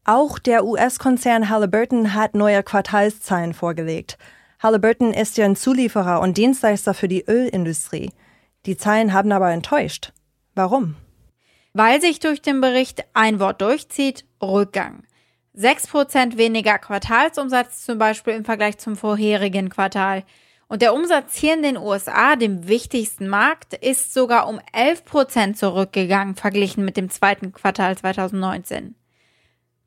Auch 0.05 0.39
der 0.39 0.65
US-Konzern 0.65 1.51
Halliburton 1.51 2.15
hat 2.15 2.35
neue 2.35 2.63
Quartalszahlen 2.63 3.53
vorgelegt. 3.53 4.17
Halliburton 4.63 5.13
ist 5.13 5.37
ja 5.37 5.45
ein 5.45 5.57
Zulieferer 5.57 6.21
und 6.21 6.39
Dienstleister 6.39 6.95
für 6.95 7.09
die 7.09 7.25
Ölindustrie. 7.27 8.11
Die 8.67 8.77
Zahlen 8.77 9.13
haben 9.13 9.33
aber 9.33 9.51
enttäuscht. 9.51 10.13
Warum? 10.55 10.97
Weil 11.73 12.01
sich 12.01 12.19
durch 12.19 12.43
den 12.43 12.61
Bericht 12.61 13.05
ein 13.15 13.41
Wort 13.41 13.61
durchzieht, 13.63 14.25
Rückgang. 14.43 15.05
6% 15.57 16.37
weniger 16.37 16.79
Quartalsumsatz 16.79 17.85
zum 17.85 17.99
Beispiel 17.99 18.35
im 18.35 18.45
Vergleich 18.45 18.79
zum 18.79 18.97
vorherigen 18.97 19.69
Quartal. 19.69 20.25
Und 20.69 20.83
der 20.83 20.95
Umsatz 20.95 21.37
hier 21.37 21.55
in 21.55 21.63
den 21.63 21.77
USA, 21.77 22.37
dem 22.37 22.69
wichtigsten 22.69 23.29
Markt, 23.29 23.75
ist 23.75 24.15
sogar 24.15 24.49
um 24.49 24.61
11% 24.73 25.55
zurückgegangen, 25.55 26.37
verglichen 26.37 26.85
mit 26.85 26.97
dem 26.97 27.11
zweiten 27.11 27.53
Quartal 27.53 27.99
2019. 27.99 28.95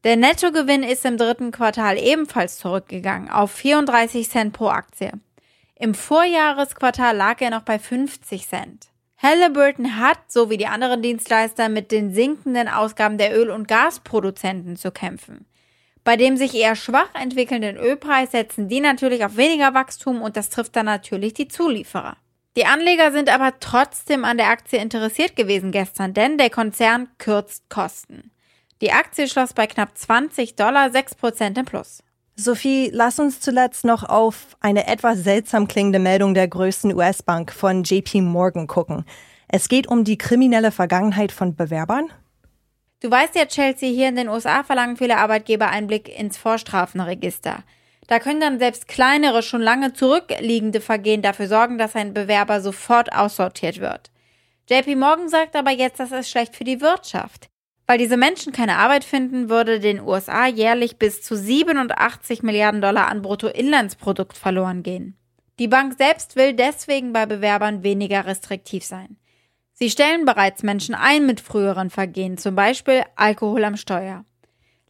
Der 0.03 0.17
Nettogewinn 0.17 0.83
ist 0.83 1.05
im 1.05 1.15
dritten 1.15 1.51
Quartal 1.51 1.97
ebenfalls 1.97 2.57
zurückgegangen 2.57 3.29
auf 3.29 3.51
34 3.51 4.29
Cent 4.29 4.51
pro 4.51 4.67
Aktie. 4.67 5.13
Im 5.79 5.93
Vorjahresquartal 5.93 7.15
lag 7.15 7.39
er 7.39 7.51
noch 7.51 7.61
bei 7.61 7.79
50 7.79 8.45
Cent. 8.45 8.87
Halliburton 9.17 9.97
hat, 9.97 10.19
so 10.27 10.49
wie 10.49 10.57
die 10.57 10.67
anderen 10.67 11.01
Dienstleister, 11.01 11.69
mit 11.69 11.93
den 11.93 12.13
sinkenden 12.13 12.67
Ausgaben 12.67 13.17
der 13.17 13.33
Öl- 13.33 13.49
und 13.49 13.69
Gasproduzenten 13.69 14.75
zu 14.75 14.91
kämpfen. 14.91 15.45
Bei 16.03 16.17
dem 16.17 16.35
sich 16.35 16.53
eher 16.53 16.75
schwach 16.75 17.15
entwickelnden 17.15 17.77
Ölpreis 17.77 18.31
setzen 18.31 18.67
die 18.67 18.81
natürlich 18.81 19.23
auf 19.23 19.37
weniger 19.37 19.73
Wachstum 19.73 20.21
und 20.21 20.35
das 20.35 20.49
trifft 20.49 20.75
dann 20.75 20.85
natürlich 20.85 21.33
die 21.33 21.47
Zulieferer. 21.47 22.17
Die 22.57 22.65
Anleger 22.65 23.13
sind 23.13 23.29
aber 23.29 23.53
trotzdem 23.61 24.25
an 24.25 24.37
der 24.37 24.49
Aktie 24.49 24.79
interessiert 24.79 25.37
gewesen 25.37 25.71
gestern, 25.71 26.13
denn 26.13 26.37
der 26.37 26.49
Konzern 26.49 27.07
kürzt 27.19 27.69
Kosten. 27.69 28.31
Die 28.83 28.91
Aktie 28.91 29.29
schloss 29.29 29.53
bei 29.53 29.65
knapp 29.65 29.97
20 29.97 30.57
Dollar 30.57 30.87
6% 30.87 31.57
im 31.57 31.63
Plus. 31.63 32.03
Sophie, 32.35 32.89
lass 32.91 33.17
uns 33.17 33.39
zuletzt 33.39 33.85
noch 33.85 34.03
auf 34.03 34.57
eine 34.59 34.87
etwas 34.87 35.19
seltsam 35.23 35.69
klingende 35.69 35.99
Meldung 35.99 36.33
der 36.33 36.49
größten 36.49 36.93
US-Bank 36.93 37.53
von 37.53 37.83
JP 37.83 38.19
Morgan 38.19 38.67
gucken. 38.67 39.05
Es 39.47 39.69
geht 39.69 39.87
um 39.87 40.03
die 40.03 40.17
kriminelle 40.17 40.73
Vergangenheit 40.73 41.31
von 41.31 41.55
Bewerbern? 41.55 42.11
Du 42.99 43.09
weißt 43.09 43.35
ja, 43.35 43.45
Chelsea, 43.45 43.89
hier 43.89 44.09
in 44.09 44.17
den 44.17 44.27
USA 44.27 44.63
verlangen 44.63 44.97
viele 44.97 45.15
Arbeitgeber 45.15 45.69
Einblick 45.69 46.09
ins 46.19 46.35
Vorstrafenregister. 46.35 47.63
Da 48.07 48.19
können 48.19 48.41
dann 48.41 48.59
selbst 48.59 48.89
kleinere, 48.89 49.43
schon 49.43 49.61
lange 49.61 49.93
zurückliegende 49.93 50.81
Vergehen 50.81 51.21
dafür 51.21 51.47
sorgen, 51.47 51.77
dass 51.77 51.95
ein 51.95 52.13
Bewerber 52.13 52.59
sofort 52.59 53.13
aussortiert 53.13 53.79
wird. 53.79 54.11
JP 54.69 54.97
Morgan 54.97 55.29
sagt 55.29 55.55
aber 55.55 55.71
jetzt, 55.71 56.01
das 56.01 56.11
ist 56.11 56.29
schlecht 56.29 56.53
für 56.53 56.65
die 56.65 56.81
Wirtschaft. 56.81 57.47
Weil 57.85 57.97
diese 57.97 58.17
Menschen 58.17 58.53
keine 58.53 58.77
Arbeit 58.77 59.03
finden, 59.03 59.49
würde 59.49 59.79
den 59.79 59.99
USA 59.99 60.47
jährlich 60.47 60.97
bis 60.97 61.21
zu 61.21 61.35
87 61.35 62.41
Milliarden 62.41 62.81
Dollar 62.81 63.09
an 63.09 63.21
Bruttoinlandsprodukt 63.21 64.37
verloren 64.37 64.83
gehen. 64.83 65.17
Die 65.59 65.67
Bank 65.67 65.95
selbst 65.97 66.35
will 66.35 66.53
deswegen 66.53 67.13
bei 67.13 67.25
Bewerbern 67.25 67.83
weniger 67.83 68.25
restriktiv 68.25 68.83
sein. 68.83 69.17
Sie 69.73 69.89
stellen 69.89 70.25
bereits 70.25 70.63
Menschen 70.63 70.95
ein 70.95 71.25
mit 71.25 71.41
früheren 71.41 71.89
Vergehen, 71.89 72.37
zum 72.37 72.55
Beispiel 72.55 73.03
Alkohol 73.15 73.63
am 73.63 73.75
Steuer. 73.75 74.23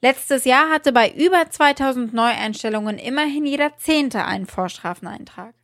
Letztes 0.01 0.43
Jahr 0.43 0.69
hatte 0.69 0.91
bei 0.91 1.09
über 1.09 1.49
2000 1.49 2.13
Neueinstellungen 2.13 2.97
immerhin 2.97 3.45
jeder 3.45 3.77
Zehnte 3.77 4.25
einen 4.25 4.45
Vorstrafeneintrag. 4.45 5.55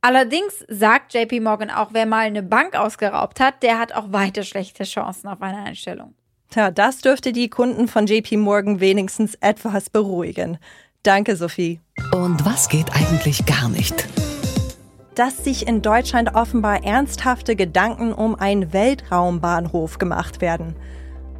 Allerdings 0.00 0.64
sagt 0.68 1.14
JP 1.14 1.40
Morgan 1.40 1.70
auch, 1.70 1.90
wer 1.92 2.06
mal 2.06 2.26
eine 2.26 2.42
Bank 2.42 2.74
ausgeraubt 2.74 3.40
hat, 3.40 3.62
der 3.62 3.78
hat 3.78 3.92
auch 3.92 4.12
weiter 4.12 4.42
schlechte 4.42 4.84
Chancen 4.84 5.28
auf 5.28 5.40
eine 5.40 5.62
Einstellung. 5.62 6.14
Tja, 6.54 6.70
das 6.70 6.98
dürfte 6.98 7.32
die 7.32 7.50
Kunden 7.50 7.88
von 7.88 8.06
JP 8.06 8.36
Morgan 8.36 8.78
wenigstens 8.78 9.34
etwas 9.40 9.90
beruhigen. 9.90 10.58
Danke, 11.02 11.34
Sophie. 11.34 11.80
Und 12.12 12.46
was 12.46 12.68
geht 12.68 12.94
eigentlich 12.94 13.44
gar 13.44 13.68
nicht? 13.68 14.06
Dass 15.16 15.42
sich 15.42 15.66
in 15.66 15.82
Deutschland 15.82 16.36
offenbar 16.36 16.84
ernsthafte 16.84 17.56
Gedanken 17.56 18.12
um 18.12 18.36
einen 18.36 18.72
Weltraumbahnhof 18.72 19.98
gemacht 19.98 20.40
werden. 20.40 20.76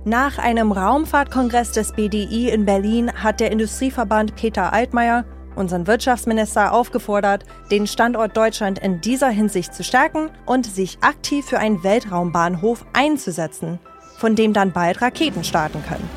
Nach 0.04 0.38
einem 0.38 0.72
Raumfahrtkongress 0.72 1.70
des 1.70 1.92
BDI 1.92 2.48
in 2.48 2.64
Berlin 2.64 3.12
hat 3.12 3.38
der 3.38 3.52
Industrieverband 3.52 4.34
Peter 4.34 4.72
Altmaier 4.72 5.24
unseren 5.54 5.86
Wirtschaftsminister 5.86 6.72
aufgefordert, 6.72 7.44
den 7.70 7.86
Standort 7.86 8.36
Deutschland 8.36 8.80
in 8.80 9.00
dieser 9.00 9.28
Hinsicht 9.28 9.74
zu 9.74 9.84
stärken 9.84 10.30
und 10.44 10.66
sich 10.66 10.98
aktiv 11.02 11.46
für 11.46 11.60
einen 11.60 11.84
Weltraumbahnhof 11.84 12.84
einzusetzen 12.94 13.78
von 14.16 14.34
dem 14.34 14.52
dann 14.52 14.72
bald 14.72 15.02
Raketen 15.02 15.44
starten 15.44 15.82
können. 15.86 16.08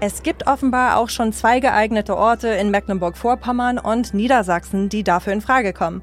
Es 0.00 0.22
gibt 0.22 0.46
offenbar 0.46 0.96
auch 0.96 1.08
schon 1.08 1.32
zwei 1.32 1.58
geeignete 1.58 2.16
Orte 2.16 2.48
in 2.48 2.70
Mecklenburg-Vorpommern 2.70 3.78
und 3.78 4.14
Niedersachsen, 4.14 4.88
die 4.88 5.02
dafür 5.02 5.32
in 5.32 5.40
Frage 5.40 5.72
kommen. 5.72 6.02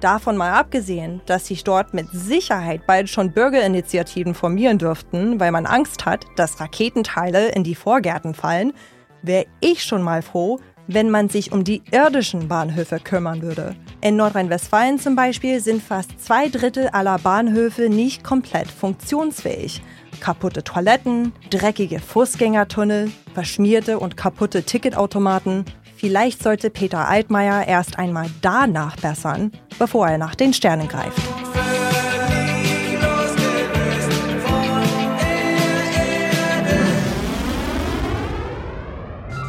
Davon 0.00 0.36
mal 0.36 0.52
abgesehen, 0.52 1.22
dass 1.24 1.46
sich 1.46 1.64
dort 1.64 1.94
mit 1.94 2.08
Sicherheit 2.12 2.86
bald 2.86 3.08
schon 3.08 3.32
Bürgerinitiativen 3.32 4.34
formieren 4.34 4.76
dürften, 4.76 5.40
weil 5.40 5.52
man 5.52 5.64
Angst 5.64 6.04
hat, 6.04 6.26
dass 6.36 6.60
Raketenteile 6.60 7.48
in 7.52 7.64
die 7.64 7.74
Vorgärten 7.74 8.34
fallen, 8.34 8.74
wäre 9.22 9.46
ich 9.60 9.82
schon 9.82 10.02
mal 10.02 10.20
froh, 10.20 10.60
wenn 10.86 11.08
man 11.08 11.30
sich 11.30 11.52
um 11.52 11.64
die 11.64 11.82
irdischen 11.90 12.48
Bahnhöfe 12.48 13.00
kümmern 13.00 13.40
würde. 13.40 13.74
In 14.02 14.16
Nordrhein-Westfalen 14.16 14.98
zum 14.98 15.16
Beispiel 15.16 15.60
sind 15.60 15.82
fast 15.82 16.22
zwei 16.22 16.50
Drittel 16.50 16.88
aller 16.88 17.18
Bahnhöfe 17.18 17.88
nicht 17.88 18.22
komplett 18.22 18.70
funktionsfähig 18.70 19.80
kaputte 20.20 20.64
Toiletten, 20.64 21.32
dreckige 21.50 22.00
Fußgängertunnel, 22.00 23.10
verschmierte 23.34 23.98
und 23.98 24.16
kaputte 24.16 24.62
Ticketautomaten. 24.62 25.64
Vielleicht 25.96 26.42
sollte 26.42 26.70
Peter 26.70 27.08
Altmaier 27.08 27.66
erst 27.66 27.98
einmal 27.98 28.30
da 28.42 28.66
nachbessern, 28.66 29.52
bevor 29.78 30.08
er 30.08 30.18
nach 30.18 30.34
den 30.34 30.52
Sternen 30.52 30.88
greift. 30.88 31.20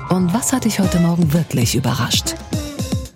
Und 0.10 0.34
was 0.34 0.54
hat 0.54 0.64
dich 0.64 0.80
heute 0.80 1.00
Morgen 1.00 1.34
wirklich 1.34 1.76
überrascht? 1.76 2.36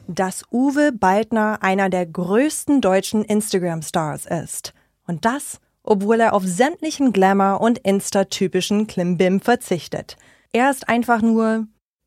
Dass 0.08 0.44
Uwe 0.52 0.92
Baldner 0.92 1.60
einer 1.62 1.90
der 1.90 2.06
größten 2.06 2.82
deutschen 2.82 3.24
Instagram-Stars 3.24 4.26
ist. 4.26 4.74
Und 5.08 5.24
das 5.24 5.62
obwohl 5.90 6.20
er 6.20 6.34
auf 6.34 6.44
sämtlichen 6.46 7.14
Glamour- 7.14 7.62
und 7.62 7.80
Insta-typischen 7.80 8.86
Klimbim 8.86 9.42
verzichtet. 9.42 10.18
Er 10.54 10.70
ist 10.70 10.88
einfach 10.88 11.22
nur 11.24 11.66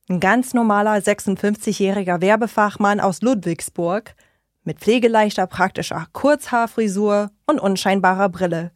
ein 0.08 0.20
ganz 0.20 0.54
normaler 0.54 0.98
56-jähriger 0.98 2.20
Werbefachmann 2.20 3.00
aus 3.00 3.22
Ludwigsburg 3.22 4.14
mit 4.62 4.78
pflegeleichter 4.78 5.48
praktischer 5.48 6.06
Kurzhaarfrisur 6.12 7.32
und 7.46 7.58
unscheinbarer 7.58 8.28
Brille, 8.28 8.70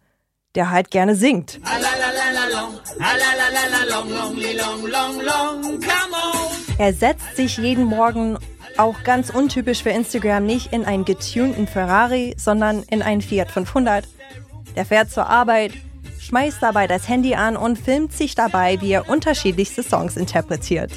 der 0.56 0.70
halt 0.70 0.90
gerne 0.90 1.14
singt. 1.14 1.60
Er 6.78 6.92
setzt 6.92 7.36
sich 7.36 7.58
jeden 7.58 7.84
Morgen 7.84 8.38
auch 8.76 9.04
ganz 9.04 9.30
untypisch 9.30 9.84
für 9.84 9.90
Instagram 9.90 10.44
nicht 10.44 10.72
in 10.72 10.84
einen 10.84 11.04
getunten 11.04 11.68
Ferrari, 11.68 12.34
sondern 12.36 12.82
in 12.90 13.02
einen 13.02 13.22
Fiat 13.22 13.52
500 13.52 14.04
der 14.74 14.84
fährt 14.84 15.10
zur 15.10 15.28
Arbeit, 15.28 15.72
schmeißt 16.20 16.58
dabei 16.60 16.86
das 16.86 17.08
Handy 17.08 17.34
an 17.34 17.56
und 17.56 17.78
filmt 17.78 18.12
sich 18.12 18.34
dabei, 18.34 18.80
wie 18.80 18.92
er 18.92 19.08
unterschiedlichste 19.08 19.82
Songs 19.82 20.16
interpretiert. 20.16 20.90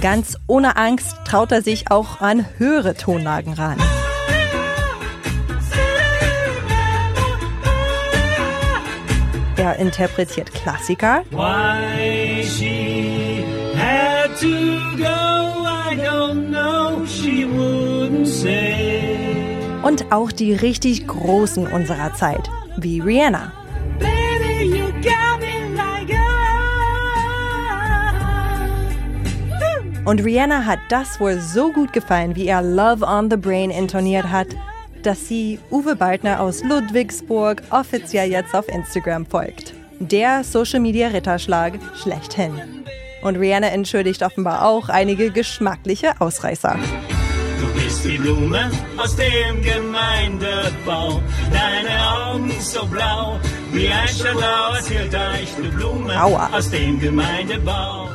Ganz 0.00 0.36
ohne 0.46 0.76
Angst 0.76 1.16
traut 1.24 1.52
er 1.52 1.62
sich 1.62 1.90
auch 1.90 2.20
an 2.20 2.46
höhere 2.58 2.94
Tonlagen 2.94 3.52
ran. 3.52 3.78
Er 9.56 9.76
interpretiert 9.76 10.52
Klassiker. 10.52 11.22
Had 13.74 14.36
to 14.40 14.96
go, 14.96 15.64
I 15.64 15.96
don't 15.96 16.50
know, 16.50 17.04
she 17.06 17.44
wouldn't 17.44 18.26
say 18.26 18.91
und 19.82 20.12
auch 20.12 20.32
die 20.32 20.54
richtig 20.54 21.06
Großen 21.06 21.66
unserer 21.66 22.14
Zeit, 22.14 22.48
wie 22.76 23.00
Rihanna. 23.00 23.52
Und 30.04 30.24
Rihanna 30.24 30.64
hat 30.64 30.80
das 30.88 31.20
wohl 31.20 31.40
so 31.40 31.70
gut 31.72 31.92
gefallen, 31.92 32.34
wie 32.34 32.48
er 32.48 32.60
Love 32.60 33.04
on 33.04 33.30
the 33.30 33.36
Brain 33.36 33.70
intoniert 33.70 34.28
hat, 34.30 34.48
dass 35.02 35.28
sie 35.28 35.60
Uwe 35.70 35.94
Baldner 35.94 36.40
aus 36.40 36.62
Ludwigsburg 36.64 37.62
offiziell 37.70 38.30
jetzt 38.30 38.54
auf 38.54 38.68
Instagram 38.68 39.26
folgt. 39.26 39.74
Der 40.00 40.42
Social 40.42 40.80
Media 40.80 41.08
Ritterschlag 41.08 41.74
schlechthin. 41.94 42.52
Und 43.22 43.36
Rihanna 43.36 43.68
entschuldigt 43.68 44.22
offenbar 44.24 44.66
auch 44.66 44.88
einige 44.88 45.30
geschmackliche 45.30 46.20
Ausreißer. 46.20 46.76
Die 48.04 48.18
Blume 48.18 48.68
aus 48.96 49.14
dem 49.14 49.62
Gemeindebau. 49.62 51.22
Deine 51.52 52.32
Augen 52.32 52.50
so 52.60 52.84
blau, 52.86 53.38
wie 53.72 53.88
ein 53.88 54.08
Schlauerzählt 54.08 55.12
du 55.12 55.70
Blume 55.70 56.20
Aua. 56.20 56.50
aus 56.52 56.68
dem 56.70 56.98
Gemeindebau. 56.98 58.08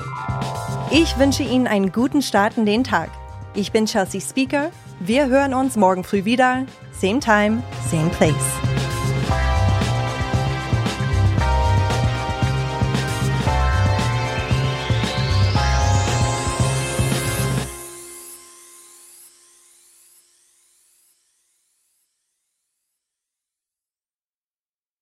Ich 0.91 1.17
wünsche 1.17 1.43
Ihnen 1.43 1.67
einen 1.67 1.93
guten 1.93 2.21
Start 2.21 2.57
in 2.57 2.65
den 2.65 2.83
Tag. 2.83 3.09
Ich 3.53 3.71
bin 3.71 3.85
Chelsea 3.85 4.19
Speaker. 4.19 4.71
Wir 4.99 5.27
hören 5.27 5.53
uns 5.53 5.77
morgen 5.77 6.03
früh 6.03 6.25
wieder. 6.25 6.65
Same 6.91 7.19
time, 7.19 7.63
same 7.89 8.09
place. 8.09 8.66